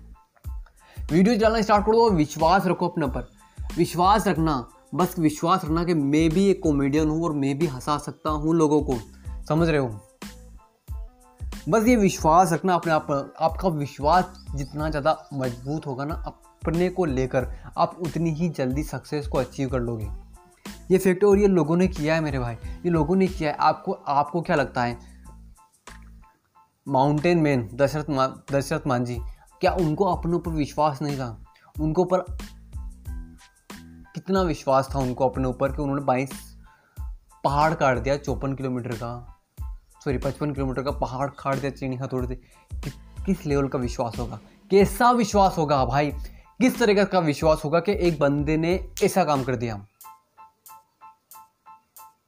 वीडियोज़ 1.12 1.40
डालना 1.40 1.62
स्टार्ट 1.62 1.86
कर 1.86 1.92
दो 1.92 2.10
विश्वास 2.10 2.68
रखो 2.68 2.88
अपने 2.88 3.06
ऊपर। 3.06 3.30
विश्वास 3.78 4.28
रखना, 4.28 4.66
बस 4.96 5.16
विश्वास 5.20 5.66
रखना 5.66 5.84
कि 5.84 5.94
मैं 5.94 6.30
भी 6.30 6.50
एक 6.50 6.64
कॉमेडियन 6.64 7.10
हूँ 7.10 7.24
और 7.24 7.34
मैं 7.34 7.58
भी 7.60 7.66
हंसा 7.66 7.98
सकता 7.98 8.30
हूँ 8.30 8.56
लोगों 8.56 8.82
को। 8.82 9.00
समझ 9.50 9.70
रहे 9.70 9.80
हो? 9.80 10.00
बस 11.68 11.88
ये 11.88 11.96
विश्वास 11.96 12.52
रखना 12.54 12.74
अपने 12.76 12.92
आप 12.94 13.02
पर। 13.02 13.34
आपका 13.40 13.70
विश्वास 13.70 14.46
जितना 14.56 14.90
ज़्यादा 14.90 15.18
मज़बूत 15.34 15.86
होगा 15.88 16.06
ना, 16.06 16.14
अपने 16.16 16.90
को 16.90 17.06
लेकर 17.06 17.48
आप 17.78 17.98
उतनी 18.02 18.30
ही 18.30 18.50
जल्दी 18.50 18.84
सक्सेस 18.84 19.28
को 19.28 19.38
अचीव 19.38 19.70
कर 19.70 19.80
लोगे। 19.80 20.08
ये 20.92 20.98
फैक्ट 20.98 21.24
और 21.24 21.38
ये 21.38 21.48
लोगों 21.48 21.78
ने 21.78 21.88
किया 21.88 22.16
है 22.16 22.22
मेरे 22.22 22.40
भाई। 22.40 22.56
ये 22.56 22.90
लोगों 22.90 23.16
ने 23.16 23.28
किया 23.28 23.52
है। 23.52 23.58
आपको 23.58 23.92
आपको 23.92 24.42
क्या 24.42 24.56
लगता 24.56 24.84
है? 24.84 24.98
माउंटेन 26.88 27.38
मैन 27.38 27.70
दशरथ 27.74 28.10
मा, 28.10 28.28
दशरथ 28.52 29.06
जी 29.06 29.20
क्या 29.62 29.72
उनको 29.72 30.06
अपने 30.06 30.36
ऊपर 30.36 30.52
विश्वास 30.52 31.02
नहीं 31.02 31.18
था? 31.18 31.46
उनको 31.76 32.02
ऊपर 32.02 32.26
कितना 34.16 34.42
विश्वास 34.42 34.90
था 34.96 35.00
उनको 35.00 35.30
अपने 35.30 35.48
ऊपर 35.48 35.72
कि 35.72 35.82
उन्होंने 35.82 36.04
बाईस 36.04 36.30
पहाड़ 37.44 37.74
काट 37.74 37.98
दिया 37.98 38.18
चौपन 38.18 38.56
किलोमीटर 38.56 38.92
का? 38.92 39.37
सॉरी 40.04 40.18
पचपन 40.18 40.54
किलोमीटर 40.54 40.84
का 40.84 40.92
पहाड़ 40.92 41.30
काट 41.30 41.56
दिया 41.56 41.72
चीनी 41.72 41.96
हथौड़े 41.96 42.28
से। 42.28 42.36
कि, 42.80 42.90
किस 43.26 43.46
लेवल 43.46 43.68
का 43.68 43.80
विश्वास 43.80 44.20
होगा? 44.20 44.40
कैसा 44.72 45.12
विश्वास 45.12 45.58
होगा 45.58 45.86
भाई? 45.86 46.12
किस 46.62 46.80
तरीके 46.80 47.06
का 47.06 47.20
विश्वास 47.20 47.62
होगा 47.66 47.80
कि 47.80 47.92
एक 47.92 48.20
बंदे 48.20 48.58
ने 48.58 48.90
ऐसा 49.04 49.24
काम 49.24 49.44
कर 49.44 49.56
दिया? 49.56 49.88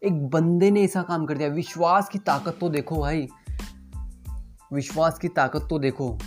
एक 0.04 0.28
बंदे 0.28 0.72
ने 0.72 0.84
ऐसा 0.84 1.02
काम 1.02 1.26
कर 1.26 1.38
दिया। 1.38 1.50
विश्वास 1.50 2.10
की 2.10 2.20
ताकत 2.20 2.58
तो 2.62 2.70
देखो 2.70 3.00
भाई। 3.00 3.28
विश्वास 4.74 5.20
की 5.20 5.28
ताकत 5.28 5.68
तो 5.70 5.80
देखो। 5.80 6.18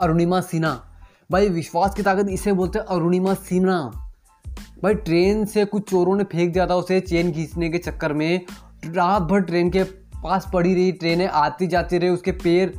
अरुणिमा 0.00 0.40
सिन्हा। 0.40 0.84
भाई 1.30 1.48
विश्वास 1.48 1.94
की 1.94 2.02
ताकत 2.02 2.26
इसे 2.30 2.52
बोलते 2.52 2.78
हैं 2.78 2.86
अरुणिमा 2.86 3.34
सिन्हा। 3.34 3.80
भाई 4.82 4.94
ट्रेन 4.94 5.44
से 5.44 5.64
कुछ 5.64 5.90
चोरों 5.90 6.16
ने 6.16 6.24
फेंक 6.24 6.52
दिया 6.52 6.66
था 6.66 6.74
उसे 6.74 7.00
चेन 7.00 7.32
खींचने 7.32 7.70
के 7.70 7.78
चक्कर 7.78 8.12
में। 8.12 8.40
रात 8.86 9.22
भर 9.22 9.40
ट्रेन 9.40 9.70
के 9.70 10.03
पास 10.24 10.46
पड़ी 10.52 10.74
रही, 10.74 10.92
ट्रेनें 10.92 11.28
आती 11.28 11.66
जाती 11.66 11.98
रही, 11.98 12.10
उसके 12.10 12.32
पैर 12.32 12.74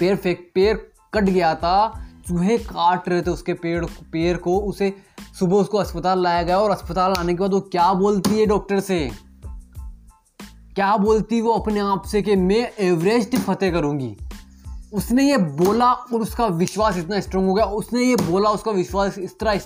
पैर 0.00 0.16
फेंक, 0.16 0.50
पैर 0.54 0.92
कट 1.14 1.24
गया 1.24 1.54
था, 1.54 2.06
चूहे 2.28 2.58
काट 2.58 3.08
रहे 3.08 3.22
थे 3.22 3.30
उसके 3.30 3.54
पेड़, 3.54 3.84
पैर 3.84 4.36
को, 4.36 4.58
उसे 4.58 4.94
सुबह 5.38 5.56
उसको 5.56 5.78
अस्पताल 5.78 6.22
लाया 6.22 6.42
गया 6.42 6.58
और 6.58 6.70
अस्पताल 6.70 7.12
आने 7.12 7.34
के 7.34 7.40
बाद 7.40 7.50
वो 7.50 7.60
क्या 7.60 7.92
बोलती 7.92 8.38
है 8.38 8.46
डॉक्टर 8.46 8.80
से? 8.80 9.10
क्या 10.74 10.96
बोलती 10.96 11.40
वो 11.40 11.50
अपने 11.50 11.80
आप 11.80 12.02
से 12.04 12.22
कि 12.22 12.36
मैं 12.36 12.72
एवरेस्ट 12.80 13.36
फतेह 13.36 13.72
करूँगी? 13.72 14.16
उसने 14.92 15.30
ये 15.30 15.36
बोला 15.36 15.92
और 15.92 16.20
उसका 16.20 16.46
विश्वास 16.46 16.96
इतना 16.96 17.20
स्ट्रांग 17.20 17.46
हो 17.46 17.54
गया, 17.54 17.64
उसने 17.64 18.02
ये 18.02 18.16
बोला, 18.16 18.50
उसका 18.50 18.70
विश्वास 18.70 19.18
इस 19.18 19.38
तरह 19.38 19.60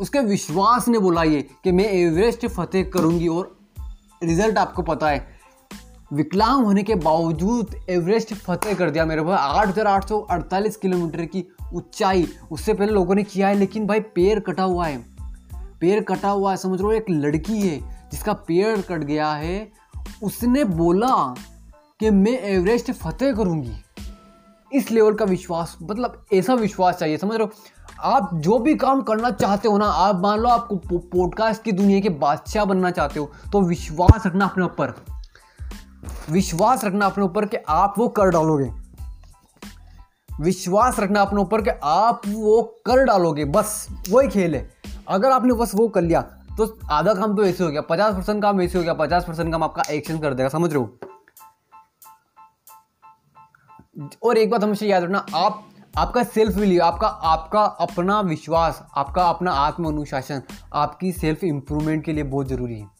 उसके 0.00 0.20
विश्वास 0.20 0.88
ने 0.88 0.98
बोला 0.98 1.22
ये 1.22 1.48
कि 1.64 1.72
मैं 1.72 1.84
एवरेस्ट 1.84 2.46
फतेह 2.46 2.90
करूँगी 2.94 3.28
और 3.28 3.58
रिज़ल्ट 4.22 4.58
आपको 4.58 4.82
पता 4.82 5.08
है। 5.08 5.35
विकलांग 6.10 6.64
होने 6.64 6.82
के 6.82 6.94
बावजूद 6.94 7.74
एवरेस्ट 7.90 8.32
फतेह 8.34 8.74
कर 8.74 8.90
दिया 8.90 9.04
मेरे 9.04 9.22
भाई। 9.22 9.36
आठ 9.36 9.68
हज़ार 9.68 9.86
आठ 9.86 10.08
सौ 10.08 10.18
अड़तालीस 10.20 10.76
किलोमीटर 10.76 11.24
की 11.26 11.44
ऊंचाई 11.74 12.26
उससे 12.52 12.74
पहले 12.74 12.92
लोगों 12.92 13.14
ने 13.14 13.22
किया 13.24 13.48
है, 13.48 13.54
लेकिन 13.54 13.86
भाई 13.86 14.00
पैर 14.00 14.40
कटा 14.40 14.62
हुआ 14.62 14.86
है। 14.86 14.98
पैर 15.80 16.00
कटा 16.02 16.28
हुआ 16.28 16.50
है, 16.50 16.56
समझ 16.56 16.80
लो 16.80 16.92
एक 16.92 17.10
लड़की 17.10 17.60
है 17.60 17.78
जिसका 18.10 18.32
पैर 18.32 18.80
कट 18.80 19.04
गया 19.04 19.32
है। 19.32 19.72
उसने 20.22 20.64
बोला 20.66 21.34
कि 22.00 22.10
मैं 22.12 22.38
एवरेस्ट 22.44 22.90
फतेह 22.92 23.32
करूँगी। 23.34 23.74
इस 24.70 24.90
लेवल 24.90 25.14
का 25.14 25.24
विश्वास 25.24 25.76
मतलब 25.82 26.24
ऐसा 26.34 26.54
विश्वास 26.54 26.96
चाहिए, 26.96 27.16
समझ 27.16 27.40
हो? 27.40 27.50
आप 28.04 28.30
जो 28.36 28.58
भी 28.58 28.74
काम 28.76 29.02
करना 29.02 29.30
चाहते 29.32 29.68
हो 29.68 29.78
ना, 29.78 29.86
आप 29.86 30.20
मान 30.22 30.38
लो 30.38 30.48
आपको 30.48 30.98
पॉडकास्ट 30.98 31.62
की 31.62 31.72
दुनिया 31.72 32.00
के 32.00 32.08
बादशाह 32.16 32.64
बनना 32.64 32.90
चाहते 32.92 33.20
हो 33.20 33.30
तो 33.52 33.60
विश्वास 33.64 34.26
रखना 34.26 34.44
अपने 34.44 34.64
ऊपर। 34.64 34.94
विश्वास 36.30 36.84
रखना 36.84 37.06
अपने 37.06 37.24
ऊपर 37.24 37.46
कि 37.46 37.56
आप 37.68 37.94
वो 37.98 38.08
कर 38.08 38.30
डालोगे। 38.30 38.70
विश्वास 40.40 40.98
रखना 41.00 41.20
अपने 41.20 41.40
ऊपर 41.40 41.62
कि 41.62 41.70
आप 41.84 42.22
वो 42.28 42.62
कर 42.86 43.04
डालोगे। 43.04 43.44
बस, 43.44 43.86
वही 44.10 44.28
खेल 44.28 44.54
है। 44.54 44.70
अगर 45.08 45.30
आपने 45.30 45.54
बस 45.54 45.74
वो 45.74 45.88
कर 45.88 46.02
लिया 46.02 46.20
तो 46.58 46.66
आधा 46.90 47.12
काम 47.14 47.36
तो 47.36 47.44
ऐसे 47.44 47.64
हो 47.64 47.70
गया, 47.70 47.80
पचास 47.80 48.14
परसेंट 48.14 48.42
काम 48.42 48.60
ऐसे 48.60 48.78
हो 48.78 48.84
गया, 48.84 48.92
पचास 48.94 49.24
परसेंट 49.24 49.50
काम 49.52 49.62
आपका 49.64 49.82
एक्शन 49.90 50.18
कर 50.18 50.34
देगा, 50.34 50.48
समझ 50.48 50.72
रहे 50.72 50.82
हो? 50.82 50.98
और 54.24 54.38
एक 54.38 54.50
बात 54.50 54.64
हमेशा 54.64 54.86
याद 54.86 55.02
रखना, 55.02 55.24
आप, 55.34 55.64
आपका 55.98 56.22
सेल्फ 56.24 56.56
बिलीव 56.56 56.82
आपका 56.82 57.08
आपका 57.08 57.64
अपना 57.64 58.20
विश्वास, 58.20 58.82
आपका 58.96 59.28
अपना 59.28 59.52
आत्म 59.52 59.88
अनुशासन 59.88 60.42
आपकी 60.74 61.12
सेल्फ 61.12 61.44
इंप्रूवमेंट 61.44 62.04
के 62.04 62.12
लिए 62.12 62.24
बहुत 62.24 62.48
ज़रूरी 62.48 62.78
है। 62.80 62.95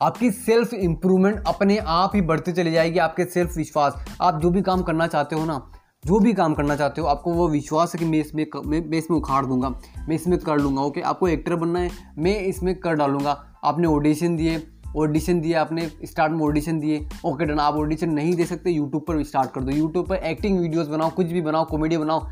आपकी 0.00 0.30
सेल्फ 0.30 0.72
इंप्रूवमेंट 0.74 1.42
अपने 1.46 1.76
आप 1.78 2.12
ही 2.14 2.20
बढ़ती 2.22 2.52
चली 2.52 2.70
जाएगी 2.72 2.98
आपके 2.98 3.24
सेल्फ 3.24 3.56
विश्वास। 3.56 3.94
आप 4.20 4.40
जो 4.42 4.50
भी 4.50 4.62
काम 4.62 4.82
करना 4.82 5.06
चाहते 5.06 5.36
हो 5.36 5.44
ना 5.44 5.60
जो 6.04 6.18
भी 6.20 6.32
काम 6.32 6.54
करना 6.54 6.76
चाहते 6.76 7.00
हो 7.00 7.06
आपको 7.06 7.32
वो 7.32 7.48
विश्वास 7.48 7.94
है 7.94 7.98
कि 7.98 8.04
मैं 8.04 8.20
इसमें 8.20 8.44
मैं, 8.66 8.80
इसमें 8.90 9.16
उखाड़ 9.16 9.44
दूँगा 9.46 9.68
मैं 10.08 10.14
इसमें 10.14 10.38
कर 10.38 10.58
लूँगा 10.58 10.82
ओके? 10.82 11.00
आपको 11.00 11.28
एक्टर 11.28 11.54
बनना 11.54 11.78
है 11.78 11.90
मैं 12.18 12.38
इसमें 12.40 12.74
कर 12.76 12.94
डालूँगा। 12.94 13.36
आपने 13.64 13.86
ऑडिशन 13.88 14.36
दिए 14.36 14.62
ऑडिशन 14.96 15.40
दिए 15.40 15.54
आपने 15.54 15.88
स्टार्ट 16.04 16.32
में 16.32 16.44
ऑडिशन 16.44 16.80
दिए 16.80 17.06
ओके 17.24 17.44
डन। 17.44 17.58
आप 17.60 17.74
ऑडिशन 17.76 18.10
नहीं 18.12 18.34
दे 18.34 18.44
सकते 18.46 18.70
यूट्यूब 18.70 19.04
पर 19.08 19.22
स्टार्ट 19.24 19.50
कर 19.50 19.60
दो। 19.60 19.72
यूट्यूब 19.72 20.08
पर 20.08 20.16
एक्टिंग 20.16 20.58
वीडियोस 20.60 20.88
बनाओ 20.88 21.10
कुछ 21.10 21.26
भी 21.26 21.40
बनाओ 21.42 21.64
कॉमेडी 21.66 21.96
बनाओ। 21.98 22.26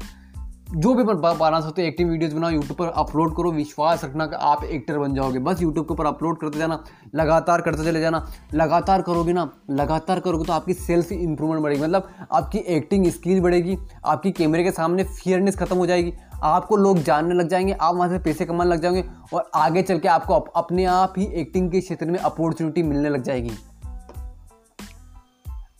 जो 0.68 0.92
भी 0.94 1.02
बना 1.02 1.60
सकते 1.60 1.82
हो 1.82 1.88
एक्टिव 1.88 2.08
वीडियोस 2.08 2.32
बनाओ 2.32 2.50
यूट्यूब 2.50 2.76
पर 2.78 2.88
अपलोड 2.92 3.34
करो, 3.36 3.50
विश्वास 3.52 4.04
रखना 4.04 4.26
कि 4.26 4.36
आप 4.38 4.64
एक्टर 4.64 4.98
बन 4.98 5.14
जाओगे। 5.14 5.38
बस 5.38 5.62
यूट्यूब 5.62 5.86
के 5.86 5.92
ऊपर 5.92 6.06
अपलोड 6.06 6.38
करते 6.40 6.58
जाना, 6.58 6.82
लगातार 7.14 7.60
करते 7.60 7.84
चले 7.84 8.00
जाना, 8.00 8.24
लगातार 8.54 9.02
करोगे 9.02 9.32
ना, 9.32 9.48
लगातार 9.70 10.20
करोगे 10.20 10.44
तो 10.44 10.52
आपकी 10.52 10.74
सेल्फ 10.74 11.12
इंप्रूवमेंट 11.12 11.62
बढ़ेगी। 11.62 11.82
मतलब 11.82 12.08
आपकी 12.32 12.58
एक्टिंग 12.58 13.06
स्किल 13.08 13.40
बढ़ेगी, 13.40 13.76
आपकी 14.06 14.30
कैमरे 14.32 14.64
के 14.64 14.70
सामने 14.70 15.04
फियरनेस 15.04 15.56
खत्म 15.56 15.76
हो 15.76 15.86
जाएगी, 15.86 16.12
आपको 16.42 16.76
लोग 16.76 16.98
जानने 16.98 17.34
लग 17.34 17.48
जाएँगे, 17.48 17.72
आप 17.72 17.94
वहाँ 17.94 18.08
से 18.08 18.18
पैसे 18.18 18.44
कमाने 18.44 18.70
लग 18.70 18.82
जाएँगे 18.82 19.04
और 19.34 19.50
आगे 19.54 19.82
चल 19.82 19.98
के 19.98 20.08
आपको 20.08 20.34
अपने 20.34 20.84
आप 20.84 21.14
ही 21.18 21.26
एक्टिंग 21.34 21.70
के 21.72 21.80
क्षेत्र 21.80 22.06
में 22.06 22.18
अपॉर्चुनिटी 22.18 22.82
मिलने 22.82 23.08
लग 23.08 23.22
जाएगी। 23.22 23.50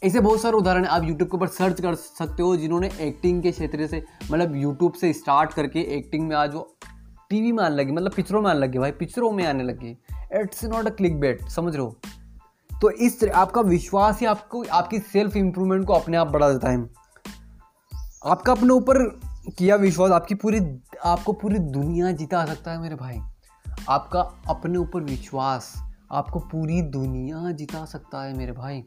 ऐसे 0.03 0.21
बहुत 0.21 0.41
सारे 0.41 0.57
उदाहरण 0.57 0.85
आप 0.85 1.05
यूट्यूब 1.05 1.31
के 1.31 1.37
ऊपर 1.37 1.47
सर्च 1.47 1.81
कर 1.81 1.95
सकते 1.95 2.43
हो 2.43 2.57
जिन्होंने 2.57 2.91
एक्टिंग 3.01 3.43
के 3.43 3.51
क्षेत्र 3.51 3.87
से 3.87 4.05
मतलब 4.33 4.57
यूट्यूब 4.57 4.93
से 4.93 5.13
स्टार्ट 5.13 5.53
करके 5.53 5.81
एक्टिंग 5.81 6.29
में 6.29 6.37
आज 6.37 6.55
वो 6.55 6.77
टीवी 7.31 7.53
में 7.53 7.65
आने 7.65 7.77
लगे 7.77 7.93
मतलब 7.93 8.13
पिक्चरों 8.13 8.43
में 8.43 8.51
आने 8.51 8.61
लगे 8.61 8.79
भाई, 8.79 8.91
पिक्चरों 8.91 9.31
में 9.33 9.47
आने 9.47 9.65
लगे। 9.65 9.97
It's 10.33 10.65
not 10.65 10.87
a 10.87 10.91
click 10.91 11.21
bait 11.21 11.49
समझ 11.49 11.77
रहे 11.77 11.85
हो? 11.85 11.97
तो 12.83 12.91
इस 12.91 13.21
तरह 13.21 13.37
आपका 13.37 13.61
विश्वास 13.61 14.21
ही 14.21 14.27
आपको, 14.27 14.65
आपकी 14.73 14.99
सेल्फ 14.99 15.37
इंप्रूवमेंट 15.37 15.87
को 15.87 15.93
अपने 15.93 16.17
आप 16.17 16.27
बढ़ा 16.27 16.53
देता 16.53 16.71
है। 16.71 16.91
आपका 18.27 18.53
अपने 18.53 18.75
ऊपर 18.75 19.21
किया 19.59 19.77
विश्वास, 19.77 20.11
आपकी 20.11 20.35
पूरी, 20.35 20.79
आपको 21.05 21.33
पूरी 21.33 21.59
दुनिया 21.59 22.13
जिता 22.13 22.47
सकता 22.47 22.71
है 22.71 22.81
मेरे 22.81 22.95
भाई। 22.95 23.21
आपका 23.89 24.21
अपने 24.49 24.79
ऊपर 24.79 25.01
विश्वास, 25.01 25.75
आपको 26.13 26.39
पूरी 26.39 26.83
दुनिया 26.83 27.51
जिता 27.51 27.85
सकता 27.85 28.23
है 28.23 28.39
मेरे 28.39 28.53
भाई। 28.53 28.85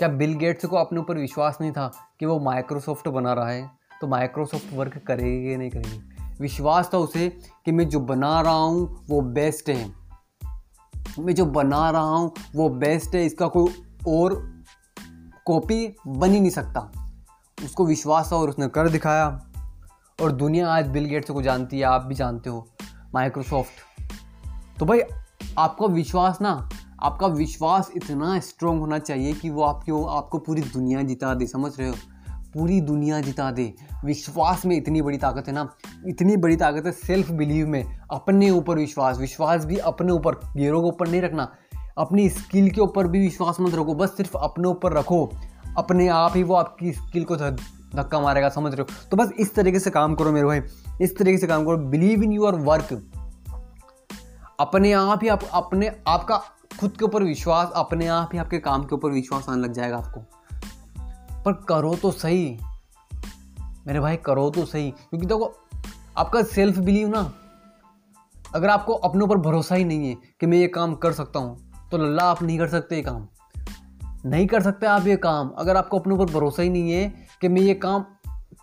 क्या 0.00 0.08
बिल 0.08 0.34
गेट्स 0.34 0.64
को 0.64 0.76
अपने 0.76 1.00
ऊपर 1.00 1.18
विश्वास 1.18 1.58
नहीं 1.60 1.72
था 1.72 1.92
कि 2.20 2.26
वो 2.26 2.40
माइक्रोसॉफ्ट 2.40 3.08
बना 3.08 3.32
रहा 3.32 3.48
है? 3.48 3.70
तो 4.00 4.06
माइक्रोसॉफ्ट 4.06 4.72
वर्क 4.72 4.98
करेगी 5.06 5.52
या 5.52 5.58
नहीं 5.58 5.70
करेगी? 5.70 6.00
विश्वास 6.40 6.90
था 6.94 6.98
उसे 6.98 7.28
कि 7.64 7.72
मैं 7.72 7.88
जो 7.88 8.00
बना 8.00 8.40
रहा 8.40 8.54
हूँ, 8.54 9.06
वो 9.10 9.20
बेस्ट 9.20 9.68
है। 9.68 9.92
मैं 11.18 11.34
जो 11.34 11.44
बना 11.44 11.90
रहा 11.90 12.02
हूँ, 12.02 12.32
वो 12.54 12.68
बेस्ट 12.68 13.14
है। 13.14 13.26
इसका 13.26 13.48
कोई 13.48 13.82
और 14.08 14.62
कॉपी 15.46 15.96
बन 16.06 16.30
ही 16.30 16.40
नहीं 16.40 16.50
सकता। 16.50 17.12
उसको 17.64 17.86
विश्वास 17.86 18.32
था 18.32 18.36
और 18.36 18.48
उसने 18.48 18.68
कर 18.68 18.88
दिखाया। 18.88 19.46
और 20.22 20.32
दुनिया 20.32 20.72
आज 20.72 20.86
बिल 20.86 21.04
गेट्स 21.04 21.30
को 21.30 21.42
जानती 21.42 21.78
है, 21.78 21.84
आप 21.84 22.02
भी 22.02 22.14
जानते 22.14 22.50
हो, 22.50 22.68
माइक्रोसॉफ्ट। 23.14 24.02
तो 24.78 24.86
भाई, 24.86 25.00
आपका 25.58 25.86
विश्वास 25.86 26.40
ना 26.40 26.68
आपका 27.02 27.26
विश्वास 27.26 27.90
इतना 27.96 28.40
स्ट्रॉन्ग 28.40 28.80
होना 28.80 28.98
चाहिए 28.98 29.32
कि 29.32 29.50
वो 29.50 29.62
आपकी, 29.62 29.92
आपको 29.92 30.38
पूरी 30.38 30.62
दुनिया 30.62 31.02
जिता 31.02 31.34
दे, 31.34 31.46
समझ 31.46 31.72
रहे 31.78 31.88
हो? 31.88 31.94
पूरी 32.54 32.80
दुनिया 32.80 33.20
जिता 33.20 33.50
दे। 33.50 33.74
विश्वास 34.04 34.66
में 34.66 34.76
इतनी 34.76 35.02
बड़ी 35.02 35.18
ताकत 35.18 35.44
है 35.46 35.52
ना? 35.54 35.74
इतनी 36.06 36.36
बड़ी 36.36 36.56
ताकत 36.56 36.86
है 36.86 36.92
सेल्फ 36.92 37.30
बिलीव 37.30 37.68
में। 37.68 37.98
अपने 38.12 38.50
ऊपर 38.50 38.76
विश्वास। 38.76 39.18
विश्वास 39.18 39.64
भी 39.64 39.76
अपने 39.76 40.12
ऊपर। 40.12 40.34
गेरों 40.34 40.82
के 40.82 40.88
ऊपर 40.88 41.08
नहीं 41.08 41.22
रखना। 41.22 41.54
अपनी 41.98 42.28
स्किल 42.28 42.70
के 42.70 42.80
ऊपर 42.80 43.06
भी 43.06 43.18
विश्वास 43.18 43.56
मत 43.60 43.74
रखो। 43.74 43.94
बस 43.94 44.16
सिर्फ़ 44.16 44.38
अपने 44.38 44.68
ऊपर 44.68 44.92
रखो। 44.92 45.30
अपने 45.76 46.08
आप 46.08 46.32
ही 46.36 46.42
वो 46.42 46.54
आपकी 46.54 46.92
स्किल 46.92 47.24
को 47.24 47.36
धक्का 47.36 48.20
मारेगा, 48.20 48.48
समझ 48.48 48.74
रहे 48.74 48.82
हो? 48.82 49.08
तो 49.10 49.16
बस 49.16 49.30
इस 49.38 49.54
तरीके 49.54 49.78
से 49.78 49.90
काम 49.90 50.14
करो 50.14 50.32
मेरे 50.32 50.46
भाई। 50.46 50.60
इस 51.02 51.18
तरीके 51.18 51.38
से 51.38 51.46
काम 51.46 51.64
करो। 51.64 51.76
बिलीव 51.76 52.22
इन 52.22 52.32
यूर 52.32 52.54
वर्क 52.54 53.10
अपने 54.60 54.92
आप 54.92 55.20
ही 55.22 55.28
आप, 55.28 55.40
अपने 55.52 56.02
आपका 56.06 56.42
खुद 56.78 56.90
के 56.90 57.04
ऊपर 57.04 57.22
विश्वास, 57.22 57.72
अपने 57.74 58.06
आप 58.06 58.30
ही 58.32 58.38
आपके 58.38 58.58
काम 58.58 58.84
के 58.84 58.94
ऊपर 58.94 59.10
विश्वास 59.10 59.48
आने 59.48 59.62
लग 59.62 59.72
जाएगा 59.72 59.96
आपको। 59.96 60.20
पर 61.44 61.52
करो 61.52 61.94
तो 61.94 62.10
सही। 62.10 62.58
मेरे 63.86 64.00
भाई, 64.00 64.16
करो 64.16 64.50
तो 64.50 64.64
सही। 64.64 64.90
क्योंकि 64.90 65.26
देखो, 65.26 65.54
आपका 66.16 66.42
सेल्फ 66.42 66.78
बिलीव 66.78 67.08
ना, 67.08 67.32
अगर 68.54 68.68
आपको 68.68 68.92
अपने 68.92 69.24
ऊपर 69.24 69.36
भरोसा 69.36 69.74
ही 69.74 69.84
नहीं 69.84 70.08
है 70.08 70.16
कि 70.40 70.46
मैं 70.46 70.58
ये 70.58 70.66
काम 70.68 70.94
कर 70.94 71.12
सकता 71.12 71.38
हूँ 71.38 71.58
तो 71.90 71.98
लल्ला, 71.98 72.22
आप 72.22 72.42
नहीं 72.42 72.58
कर 72.58 72.68
सकते 72.68 72.96
ये 72.96 73.02
काम। 73.02 73.26
नहीं 74.26 74.46
कर 74.46 74.62
सकते 74.62 74.86
आप 74.86 75.06
ये 75.06 75.16
काम। 75.16 75.48
अगर 75.48 75.76
आपको 75.76 75.98
अपने 75.98 76.14
ऊपर 76.14 76.24
भरोसा 76.24 76.62
ही 76.62 76.68
नहीं 76.68 76.92
है 76.92 77.26
कि 77.40 77.48
मैं 77.48 77.62
ये 77.62 77.74
काम 77.74 78.04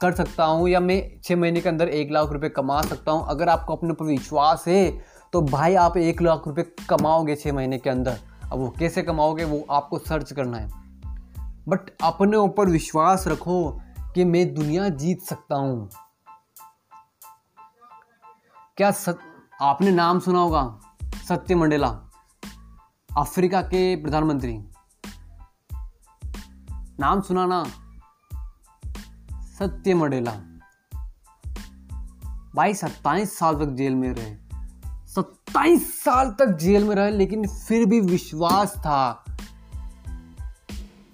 कर 0.02 0.12
सकता 0.12 0.46
हूँ 0.46 0.70
या 0.70 0.80
मैं 0.80 1.20
छः 1.24 1.36
महीने 1.36 1.62
के 1.62 1.70
अंदर 1.70 1.88
एक 1.88 2.12
लाख 2.12 2.32
रुपए 2.32 2.50
कमा 2.50 2.82
सकता 2.82 3.12
हूँ, 3.12 3.26
अगर 3.28 3.50
आपको 3.50 3.76
अपने 3.76 3.90
ऊपर 3.90 4.06
विश्वास 4.06 4.64
है 4.68 5.17
तो 5.34 5.42
भाई 5.42 5.76
आप 5.76 5.98
एक 5.98 6.22
लाख 6.22 6.44
रुपए 6.48 6.64
कमाओगे 6.64 7.36
छः 7.36 7.54
महीने 7.54 7.78
के 7.78 7.90
अंदर। 7.90 8.20
अब 8.44 8.60
वो 8.60 8.70
कैसे 8.70 9.02
कमाओगे 9.02 9.44
वो 9.44 9.68
आपको 9.72 10.00
सर्च 10.00 10.34
करना 10.34 10.58
है। 10.58 10.70
बट 11.68 11.98
अपने 12.04 12.38
ऊपर 12.38 12.70
विश्वास 12.70 13.28
रखो 13.28 13.82
कि 14.00 14.24
मैं 14.24 14.54
दुनिया 14.54 14.90
जीत 14.90 15.22
सकता 15.22 15.56
हूँ। 15.56 15.90
क्या 18.78 18.92
सत, 18.92 19.20
आपने 19.62 19.92
नाम 19.92 20.20
सुना 20.20 20.40
होगा? 20.40 20.80
सत्य 21.28 21.56
मंडेला 21.56 21.88
अफ्रीका 23.18 23.62
के 23.62 23.96
प्रधानमंत्री। 23.96 24.64
नाम 27.00 27.22
सुना 27.22 27.46
ना? 27.46 27.64
सत्य 29.34 29.94
मंडेला। 29.94 30.32
भाई 32.56 32.74
सत्ताईस 32.74 33.38
साल 33.38 33.56
तक 33.56 33.66
जेल 33.66 33.96
में 33.96 34.14
रहे। 34.14 34.47
सत्ताईस 35.18 36.04
साल 36.04 36.36
तक 36.40 36.46
जेल 36.46 36.84
में 36.84 36.96
रहे, 36.96 37.12
लेकिन 37.12 37.48
फिर 37.48 37.86
भी 37.86 38.00
विश्वास 38.00 38.74
था 38.78 39.26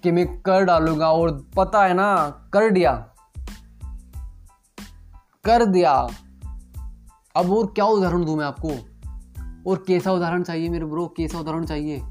कि 0.02 0.10
मैं 0.10 0.42
कर 0.42 0.64
डालूँगा। 0.64 1.12
और 1.12 1.46
पता 1.56 1.84
है 1.84 1.94
ना, 1.94 2.30
कर 2.52 2.70
दिया। 2.70 3.08
कर 5.44 5.64
दिया। 5.64 6.08
अब 7.36 7.52
और 7.52 7.66
क्या 7.66 7.84
उदाहरण 7.84 8.24
दूँ 8.24 8.36
मैं 8.36 8.44
आपको? 8.44 8.70
और 9.70 9.84
कैसा 9.86 10.12
उदाहरण 10.12 10.42
चाहिए 10.42 10.68
मेरे 10.68 10.84
ब्रो 10.84 11.14
कैसा 11.16 11.38
उदाहरण 11.38 11.66
चाहिए? 11.66 12.02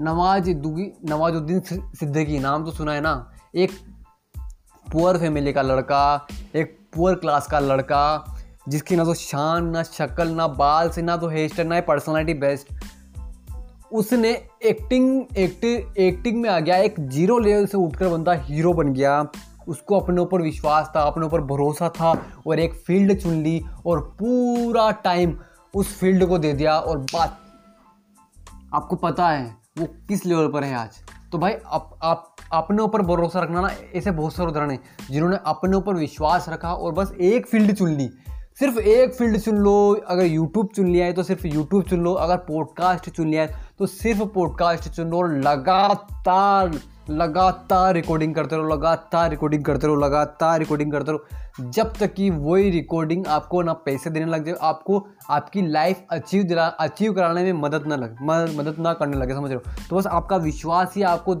नवाज़ 0.00 0.50
दुगी, 0.50 0.92
नवाजुद्दीन 1.04 1.60
सिद्दीकी, 1.94 2.38
नाम 2.38 2.64
तो 2.64 2.70
सुना 2.70 2.92
है 2.92 3.00
ना? 3.00 3.30
एक 3.54 3.70
पुअर 4.92 5.18
फैमिली 5.18 5.52
का 5.52 5.62
लड़का, 5.62 6.26
एक 6.54 6.88
पुअर 6.94 7.14
क्लास 7.14 7.46
का 7.46 7.58
लड़का 7.58 8.36
जिसकी 8.70 8.96
ना 8.96 9.04
तो 9.04 9.14
शान, 9.14 9.66
ना 9.66 9.82
शक्ल, 9.82 10.28
ना 10.28 10.46
बाल 10.48 10.90
से, 10.90 11.02
ना 11.02 11.16
तो 11.16 11.28
हेयर 11.28 11.48
स्टाइल 11.48 11.68
ना 11.68 11.80
पर्सनालिटी 11.80 12.34
बेस्ट 12.40 12.68
उसने 13.92 14.30
एक्टिंग 14.64 15.36
एक्टिंग 15.36 15.98
एक्टिंग 15.98 16.40
में 16.42 16.48
आ 16.50 16.58
गया, 16.60 16.76
एक 16.76 17.00
ज़ीरो 17.00 17.38
लेवल 17.38 17.66
से 17.66 17.78
उठकर 17.78 18.08
बंदा 18.08 18.32
हीरो 18.32 18.72
बन 18.72 18.92
गया। 18.92 19.24
उसको 19.68 19.98
अपने 20.00 20.20
ऊपर 20.20 20.42
विश्वास 20.42 20.90
था, 20.96 21.00
अपने 21.02 21.26
ऊपर 21.26 21.40
भरोसा 21.40 21.88
था 21.90 22.12
और 22.46 22.60
एक 22.60 22.74
फ़ील्ड 22.76 23.18
चुन 23.18 23.42
ली 23.42 23.60
और 23.86 24.00
पूरा 24.18 24.90
टाइम 25.04 25.36
उस 25.74 25.98
फ़ील्ड 25.98 26.26
को 26.26 26.38
दे 26.38 26.52
दिया 26.52 26.78
और 26.78 26.98
बात, 26.98 27.38
आपको 28.74 28.96
पता 28.96 29.28
है 29.28 29.44
वो 29.78 29.86
किस 30.08 30.24
लेवल 30.26 30.48
पर 30.48 30.64
है 30.64 30.74
आज? 30.74 31.02
तो 31.32 31.38
भाई, 31.38 31.52
आप 31.52 31.98
आप, 32.02 32.36
अपने 32.52 32.82
ऊपर 32.82 33.02
भरोसा 33.02 33.40
रखना 33.40 33.60
ना, 33.60 33.70
ऐसे 33.94 34.10
बहुत 34.10 34.34
सारे 34.34 34.48
उदाहरण 34.48 34.70
हैं 34.70 34.80
जिन्होंने 35.10 35.38
अपने 35.46 35.76
ऊपर 35.76 35.94
विश्वास 35.94 36.48
रखा 36.48 36.72
और 36.72 36.92
बस 36.92 37.12
एक 37.12 37.46
फ़ील्ड 37.46 37.76
चुन 37.76 37.90
ली। 37.90 38.10
सिर्फ़ 38.60 38.78
एक 38.78 39.14
फ़ील्ड 39.14 39.38
चुन 39.40 39.56
लो, 39.56 39.92
अगर 40.08 40.24
यूट्यूब 40.24 40.68
चुन 40.76 40.86
लिया 40.86 41.04
है 41.06 41.12
तो 41.12 41.22
सिर्फ़ 41.22 41.46
यूट्यूब 41.46 41.82
चुन 41.82 42.00
लो, 42.00 42.12
अगर 42.14 42.36
पॉडकास्ट 42.38 43.08
चुन 43.10 43.28
लिया 43.28 43.42
है 43.42 43.60
तो 43.78 43.86
सिर्फ़ 43.86 44.22
पॉडकास्ट 44.24 44.88
चुन 44.88 45.08
लो 45.08 45.22
लगातार 45.22 46.78
लगातार 47.10 47.94
रिकॉर्डिंग 47.94 48.34
करते 48.34 48.56
रहो, 48.56 48.64
लगातार 48.64 49.30
रिकॉर्डिंग 49.30 49.64
करते 49.64 49.86
रहो, 49.86 49.96
लगातार 49.96 50.58
रिकॉर्डिंग 50.58 50.92
करते 50.92 51.12
रहो। 51.12 51.70
जब 51.70 51.92
तक 51.92 52.12
कि 52.14 52.28
वही 52.30 52.70
रिकॉर्डिंग 52.70 53.26
आपको 53.26 53.62
ना 53.62 53.72
पैसे 53.72 54.10
देने 54.10 54.26
लग 54.26 54.44
जाए, 54.44 54.54
आपको 54.62 55.06
आपकी 55.30 55.66
लाइफ 55.66 56.04
अचीव 56.10 56.42
दिला 56.42 56.66
अचीव 56.66 57.12
कराने 57.12 57.44
में 57.44 57.60
मदद 57.62 57.86
ना 57.86 57.96
लगे 57.96 58.24
मदद 58.58 58.76
ना 58.78 58.92
करने 58.92 59.16
लगे, 59.16 59.34
समझ 59.34 59.50
रहे 59.50 59.56
हो? 59.56 59.72
तो 59.90 59.96
बस 59.96 60.06
आपका 60.06 60.36
विश्वास 60.36 60.92
ही 60.96 61.02
आपको, 61.02 61.34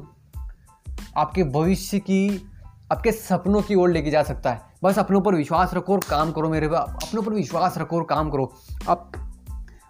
आपके 1.16 1.44
भविष्य 1.44 1.98
की, 1.98 2.50
आपके 2.92 3.12
सपनों 3.12 3.62
की 3.62 3.74
ओर 3.74 3.90
लेके 3.90 4.10
जा 4.10 4.22
सकता 4.22 4.52
है। 4.52 4.69
बस 4.82 4.98
अपने 4.98 5.16
ऊपर 5.16 5.34
विश्वास 5.34 5.74
रखो 5.74 5.92
और 5.92 6.00
काम 6.10 6.32
करो 6.32 6.48
मेरे 6.48 6.66
अपने 6.66 7.18
ऊपर 7.18 7.32
विश्वास 7.32 7.78
रखो 7.78 7.96
और 7.96 8.04
काम 8.04 8.30
करो। 8.30 8.52
आप 8.88 9.12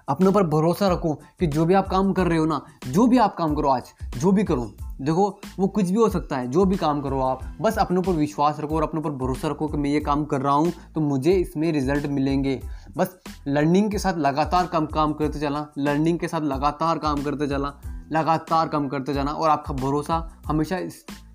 अपने 0.08 0.28
ऊपर 0.28 0.42
भरोसा 0.42 0.88
रखो 0.88 1.12
कि 1.40 1.46
जो 1.46 1.64
भी 1.64 1.74
आप 1.74 1.88
काम 1.88 2.12
कर 2.12 2.26
रहे 2.26 2.38
हो 2.38 2.44
ना, 2.44 2.60
जो 2.88 3.06
भी 3.06 3.18
आप 3.18 3.34
काम 3.36 3.54
करो 3.54 3.68
आज, 3.68 3.92
जो 4.18 4.32
भी 4.32 4.44
करो, 4.44 4.70
देखो, 5.00 5.28
वो 5.58 5.66
कुछ 5.68 5.84
भी 5.84 5.96
हो 5.96 6.08
सकता 6.08 6.36
है, 6.36 6.48
जो 6.48 6.64
भी 6.64 6.76
काम 6.76 7.00
करो 7.00 7.20
आप, 7.20 7.42
बस 7.60 7.78
अपने 7.78 7.98
ऊपर 7.98 8.12
विश्वास 8.12 8.56
रखो 8.60 8.76
और 8.76 8.82
अपने 8.82 9.00
ऊपर 9.00 9.10
भरोसा 9.10 9.48
रखो 9.48 9.68
कि 9.68 9.76
मैं 9.76 9.90
ये 9.90 10.00
काम 10.00 10.24
कर 10.24 10.40
रहा 10.40 10.52
हूँ 10.52 10.72
तो 10.94 11.00
मुझे 11.00 11.32
इसमें 11.32 11.70
रिज़ल्ट 11.72 12.06
मिलेंगे। 12.06 12.60
बस 12.96 13.16
लर्निंग 13.48 13.90
के 13.90 13.98
साथ 13.98 14.18
लगातार 14.18 14.66
कम, 14.66 14.86
काम 14.86 15.12
करते 15.12 15.40
चला 15.40 15.66
लर्निंग 15.78 16.18
के 16.18 16.28
साथ 16.28 16.40
लगातार 16.40 16.98
काम 16.98 17.22
करते 17.22 17.48
चला 17.48 17.72
लगातार 18.12 18.68
काम 18.68 18.88
करते 18.88 19.14
जाना 19.14 19.32
और 19.32 19.50
आपका 19.50 19.74
भरोसा 19.74 20.42
हमेशा 20.46 20.78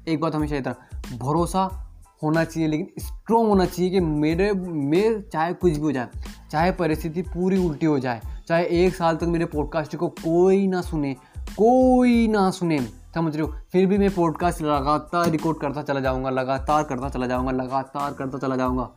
एक 0.08 0.20
बात 0.22 0.36
हमेशा 0.36 0.56
इतना 0.56 0.76
भरोसा 1.18 1.85
होना 2.24 2.44
चाहिए, 2.44 2.70
लेकिन 2.70 2.88
स्ट्रॉन्ग 3.00 3.50
होना 3.50 3.66
चाहिए 3.66 3.92
कि 3.92 4.00
मेरे 4.00 4.52
में 4.54 5.30
चाहे 5.30 5.54
कुछ 5.54 5.74
भी 5.74 5.80
हो 5.80 5.92
जाए, 5.92 6.08
चाहे 6.52 6.72
परिस्थिति 6.72 7.22
पूरी 7.22 7.58
उल्टी 7.58 7.86
हो 7.86 8.00
जाए, 8.00 8.22
चाहे 8.48 8.66
एक 8.66 8.96
साल 8.96 9.16
तक 9.16 9.24
मेरे 9.24 9.46
पॉडकास्ट 9.46 9.96
को 9.96 10.08
कोई 10.08 10.68
ना 10.68 10.82
सुने, 10.82 11.14
कोई 11.40 12.28
ना 12.28 12.50
सुने, 12.52 12.80
समझ 13.16 13.36
रहे 13.36 13.46
हो? 13.46 13.54
फिर 13.72 13.86
भी 13.86 13.98
मैं 13.98 14.10
पॉडकास्ट 14.16 14.62
लगातार 14.62 15.30
रिकॉर्ड 15.30 15.58
करता 15.58 15.82
चला 15.82 16.00
जाऊँगा, 16.00 16.30
लगातार 16.30 16.84
करता 16.84 17.10
चला 17.10 17.28
जाऊँगा, 17.28 17.52
लगातार 17.52 18.14
करता 18.14 18.38
चला 18.38 18.56
जाऊँगा। 18.56 18.90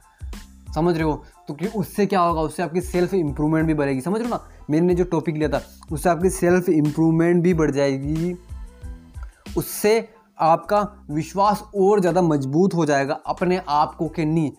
समझ 0.75 0.95
रहे 0.95 1.05
हो? 1.05 1.25
तो 1.49 1.55
कि 1.55 1.67
उससे 1.67 2.07
क्या 2.07 2.21
होगा? 2.21 2.41
उससे 2.41 2.63
आपकी 2.63 2.81
सेल्फ 2.81 3.15
इम्प्रूवमेंट 3.15 3.67
भी 3.67 3.75
बढ़ेगी। 3.75 4.01
समझ 4.01 4.21
रहे 4.21 4.29
हो 4.29 4.35
ना? 4.35 4.49
मैंने 4.71 4.95
जो 4.95 5.05
टॉपिक 5.05 5.37
लिया 5.37 5.49
था, 5.49 5.63
उससे 5.93 6.09
आपकी 6.09 6.31
सेल्फ 6.31 6.69
इम्प्रूवमेंट 6.69 7.43
भी 7.43 7.55
बढ़ 7.55 7.71
जाएगी। 7.71 8.35
उससे 9.57 10.09
आपका 10.41 10.81
विश्वास 11.11 11.63
और 11.77 12.01
ज़्यादा 12.01 12.23
मज़बूत 12.23 12.75
हो 12.75 12.87
जाएगा 12.87 13.15
अपने 13.27 13.61
आप 13.69 13.95
को 13.95 14.09
के 14.09 14.25
नहीं 14.25 14.51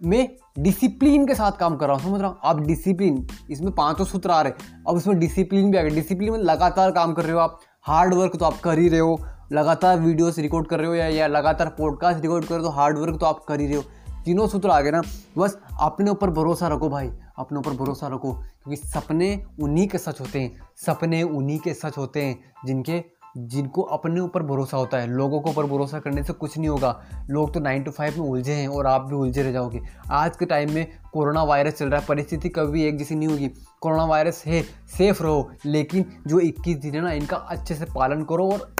मैं 0.00 0.28
डिसिप्लिन 0.58 1.26
के 1.26 1.34
साथ 1.34 1.52
काम 1.52 1.76
कर 1.76 1.86
रहा 1.86 1.96
हूँ 1.96 2.04
समझ 2.04 2.20
रहा 2.20 2.28
हूँ? 2.30 2.38
आप 2.44 2.60
डिसिप्लिन 2.60 3.26
इसमें 3.50 3.70
पाँचों 3.72 4.04
सूत्र 4.04 4.30
आ 4.30 4.40
रहे 4.42 4.52
अब 4.88 4.96
इसमें 4.96 5.18
डिसिप्लिन 5.18 5.70
भी 5.70 5.78
आ 5.78 5.82
गया। 5.82 5.94
डिसिप्लिन 5.94 6.32
में 6.32 6.38
लगातार 6.40 6.90
काम 6.92 7.12
कर 7.14 7.22
रहे 7.22 7.32
हो 7.32 7.38
आप। 7.38 7.60
हार्ड 7.86 8.14
वर्क 8.14 8.36
तो 8.36 8.44
आप 8.44 8.60
कर 8.60 8.78
ही 8.78 8.88
रहे 8.88 9.00
हो। 9.00 9.18
लगातार 9.52 9.98
वीडियोस 9.98 10.38
रिकॉर्ड 10.38 10.66
कर 10.66 10.78
रहे 10.78 10.88
हो 10.88 10.94
या, 10.94 11.06
या 11.06 11.26
लगातार 11.26 11.68
पॉडकास्ट 11.78 12.20
रिकॉर्ड 12.22 12.44
कर 12.44 12.54
रहे 12.54 12.62
हो 12.62 12.68
तो 12.68 12.74
हार्ड 12.74 12.98
वर्क 12.98 13.18
तो 13.20 13.26
आप 13.26 13.44
कर 13.48 13.60
ही 13.60 13.66
रहे 13.66 13.76
हो। 13.76 13.82
तीनों 14.24 14.46
सूत्र 14.48 14.70
आ 14.70 14.80
गए 14.80 14.90
ना। 14.90 15.02
बस 15.38 15.58
अपने 15.80 16.10
ऊपर 16.10 16.30
भरोसा 16.30 16.68
रखो 16.68 16.88
भाई। 16.88 17.10
अपने 17.38 17.58
ऊपर 17.58 17.76
भरोसा 17.76 18.08
रखो। 18.08 18.32
क्योंकि 18.32 18.76
सपने 18.78 19.34
उन्हीं 19.62 19.86
के 19.88 19.98
सच 19.98 20.20
होते 20.20 20.40
हैं। 20.40 20.56
सपने 20.86 21.22
उन्हीं 21.22 21.58
के 21.58 21.74
सच 21.74 21.98
होते 21.98 22.24
हैं 22.24 22.38
जिनके 22.66 22.98
जिनको 23.38 23.82
अपने 23.82 24.20
ऊपर 24.20 24.42
भरोसा 24.42 24.76
होता 24.76 24.98
है, 24.98 25.06
लोगों 25.06 25.40
के 25.40 25.50
ऊपर 25.50 25.66
भरोसा 25.66 25.98
करने 25.98 26.22
से 26.22 26.32
कुछ 26.32 26.58
नहीं 26.58 26.68
होगा। 26.68 27.00
लोग 27.30 27.54
तो 27.54 27.60
नाइन 27.60 27.82
टू 27.82 27.90
फाइव 27.90 28.20
में 28.20 28.28
उलझे 28.30 28.52
हैं 28.52 28.68
और 28.68 28.86
आप 28.86 29.00
भी 29.00 29.14
उलझे 29.14 29.42
रह 29.42 29.52
जाओगे। 29.52 29.80
आज 30.10 30.36
के 30.36 30.46
टाइम 30.46 30.72
में 30.72 30.86
कोरोना 31.12 31.42
वायरस 31.42 31.74
चल 31.74 31.88
रहा 31.88 32.00
है, 32.00 32.06
परिस्थिति 32.06 32.48
कभी 32.48 32.84
एक 32.84 32.98
जैसी 32.98 33.14
नहीं 33.14 33.28
होगी। 33.28 33.48
कोरोना 33.80 34.04
वायरस 34.04 34.44
है 34.46 34.62
सेफ़ 34.98 35.22
रहो, 35.22 35.50
लेकिन 35.66 36.04
जो 36.26 36.40
इक्कीस 36.40 36.76
दिन 36.76 36.94
है 36.94 37.00
ना, 37.00 37.12
इनका 37.12 37.36
अच्छे 37.36 37.74
से 37.74 37.84
पालन 37.84 38.22
करो 38.22 38.50
और 38.52 38.74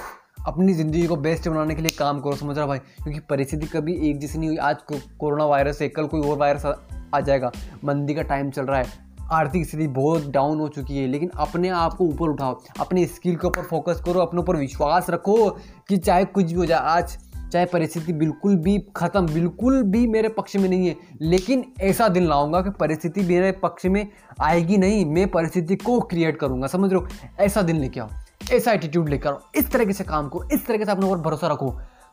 अपनी 0.46 0.72
ज़िंदगी 0.74 1.06
को 1.06 1.16
बेस्ट 1.16 1.48
बनाने 1.48 1.74
के 1.74 1.82
लिए 1.82 1.96
काम 1.98 2.20
करो, 2.20 2.36
समझ 2.36 2.56
रहा 2.58 2.66
भाई? 2.66 2.78
क्योंकि 2.78 3.20
परिस्थिति 3.20 3.66
कभी 3.66 4.10
एक 4.10 4.20
जैसी 4.20 4.38
नहीं 4.38 4.48
हुई। 4.48 4.58
आज 4.58 4.76
कोरोना 5.18 5.44
वायरस 5.44 5.82
है, 5.82 5.88
कल 5.88 6.06
कोई 6.06 6.20
और 6.20 6.36
वायरस 6.36 6.66
आ 7.14 7.20
जाएगा। 7.20 7.50
मंदी 7.84 8.14
का 8.14 8.22
टाइम 8.22 8.50
चल 8.50 8.64
रहा 8.64 8.78
है। 8.78 9.07
आर्थिक 9.32 9.66
स्थिति 9.66 9.86
बहुत 9.86 10.26
डाउन 10.30 10.60
हो 10.60 10.68
चुकी 10.68 10.96
है, 10.96 11.06
लेकिन 11.06 11.30
अपने 11.36 11.68
आप 11.68 11.94
को 11.94 12.04
ऊपर 12.04 12.28
उठाओ, 12.28 12.60
अपने 12.80 13.06
स्किल 13.06 13.36
के 13.36 13.46
ऊपर 13.46 13.62
फोकस 13.62 14.02
करो, 14.06 14.20
अपने 14.20 14.40
ऊपर 14.40 14.56
विश्वास 14.56 15.10
रखो 15.10 15.48
कि 15.88 15.96
चाहे 15.96 16.24
कुछ 16.24 16.44
भी 16.44 16.54
हो 16.54 16.66
जाए, 16.66 16.78
आज 16.80 17.16
चाहे 17.52 17.64
परिस्थिति 17.64 18.12
बिल्कुल 18.12 18.56
भी 18.56 18.78
ख़त्म, 18.96 19.26
बिल्कुल 19.26 19.82
भी 19.82 20.06
मेरे 20.06 20.28
पक्ष 20.28 20.56
में 20.56 20.68
नहीं 20.68 20.88
है, 20.88 20.96
लेकिन 21.22 21.64
ऐसा 21.80 22.08
दिन 22.08 22.26
लाऊँगा 22.28 22.60
कि 22.62 22.70
परिस्थिति 22.70 23.20
मेरे 23.20 23.52
पक्ष 23.52 23.86
में 23.86 24.06
आएगी 24.40 24.76
नहीं, 24.76 25.04
मैं 25.06 25.26
परिस्थिति 25.30 25.76
को 25.76 26.00
क्रिएट 26.00 26.36
करूँगा, 26.36 26.66
समझ 26.66 26.92
हो? 26.94 27.06
ऐसा 27.40 27.62
दिन 27.62 27.76
लेके 27.76 28.00
आओ, 28.00 28.08
ऐसा 28.52 28.72
एटीट्यूड 28.72 29.08
लेकर 29.08 29.30
आओ, 29.30 29.40
इस 29.56 29.70
तरीके 29.70 29.92
से 29.92 30.04
काम 30.04 30.28
करो, 30.28 30.48
इस 30.52 30.66
तरीके 30.66 30.84
से 30.84 30.90
अपने 30.90 31.06
ऊपर 31.06 31.20
भरोसा 31.20 31.48
रखो 31.48 31.70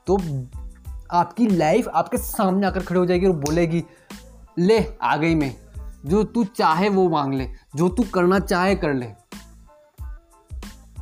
तो 0.07 0.17
आपकी 1.11 1.47
लाइफ 1.47 1.87
आपके 1.87 2.17
सामने 2.17 2.67
आकर 2.67 2.79
खड़ी 2.79 2.99
हो 2.99 3.05
जाएगी 3.05 3.25
और 3.25 3.35
बोलेगी, 3.35 3.83
ले, 4.59 4.83
आ 5.01 5.15
गई 5.17 5.35
मैं। 5.35 5.55
जो 6.05 6.23
तू 6.23 6.43
चाहे 6.43 6.89
वो 6.89 7.09
मांग 7.09 7.33
ले, 7.33 7.49
जो 7.75 7.89
तू 7.89 8.03
करना 8.03 8.39
चाहे 8.39 8.75
कर 8.75 8.93
ले। 8.93 9.07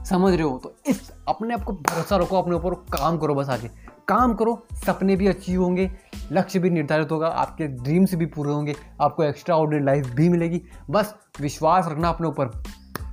समझ 0.05 0.33
रहे 0.33 0.43
हो? 0.43 0.61
तो 0.63 0.75
इस 0.87 1.11
अपने 1.27 1.53
आप 1.53 1.63
को 1.63 1.73
भरोसा 1.73 2.17
रखो, 2.17 2.37
अपने 2.37 2.55
ऊपर 2.55 2.73
काम 2.73 3.17
करो 3.17 3.35
बस 3.35 3.49
आगे। 3.49 3.67
काम 4.07 4.33
करो, 4.33 4.65
सपने 4.73 5.15
भी 5.15 5.27
अचीव 5.27 5.63
होंगे, 5.63 5.91
लक्ष्य 6.31 6.59
भी 6.59 6.69
निर्धारित 6.69 7.11
होगा, 7.11 7.27
आपके 7.27 7.67
ड्रीम्स 7.67 8.15
भी 8.15 8.25
पूरे 8.25 8.51
होंगे, 8.51 8.75
आपको 9.01 9.23
एक्स्ट्रा 9.23 9.55
ऑर्डिनरी 9.55 9.85
लाइफ 9.85 10.07
भी 10.07 10.29
मिलेगी। 10.29 10.61
बस 10.89 11.15
विश्वास 11.41 11.87
रखना 11.87 12.09
अपने 12.09 12.27
ऊपर। 12.27 12.45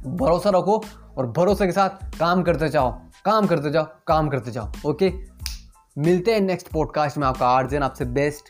भरोसा 0.07 0.51
रखो 0.51 0.85
और 1.19 1.27
भरोसे 1.27 1.67
के 1.67 1.73
साथ 1.73 2.19
काम 2.19 2.43
करते 2.43 2.69
जाओ। 2.69 3.01
काम 3.25 3.47
करते 3.47 3.71
जाओ, 3.71 3.87
काम 4.07 4.29
करते 4.29 4.51
जाओ 4.51 4.73
ओके 4.87 5.13
मिलते 5.99 6.35
हैं 6.35 6.41
नेक्स्ट 6.41 6.69
पॉडकास्ट 6.69 7.19
में। 7.19 7.27
आपका 7.27 7.49
आर्जन 7.49 7.83
आपसे 7.83 8.05
बेस्ट 8.05 8.45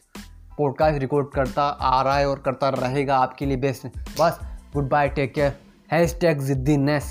पॉडकास्ट 0.60 0.98
रिकॉर्ड 0.98 1.28
करता 1.28 1.62
आ 1.62 2.00
रहा 2.02 2.16
है 2.16 2.28
और 2.28 2.38
करता 2.38 2.68
रहेगा 2.68 3.16
आपके 3.18 3.46
लिए 3.46 3.56
बेस्ट 3.56 3.86
बस 4.20 4.38
good 4.74 4.88
bye 4.88 5.08
take 5.08 5.34
care 5.34 5.56
hash 5.92 6.16
tag 6.20 6.40
जिद्दी 6.40 6.76
नेस 6.76 7.06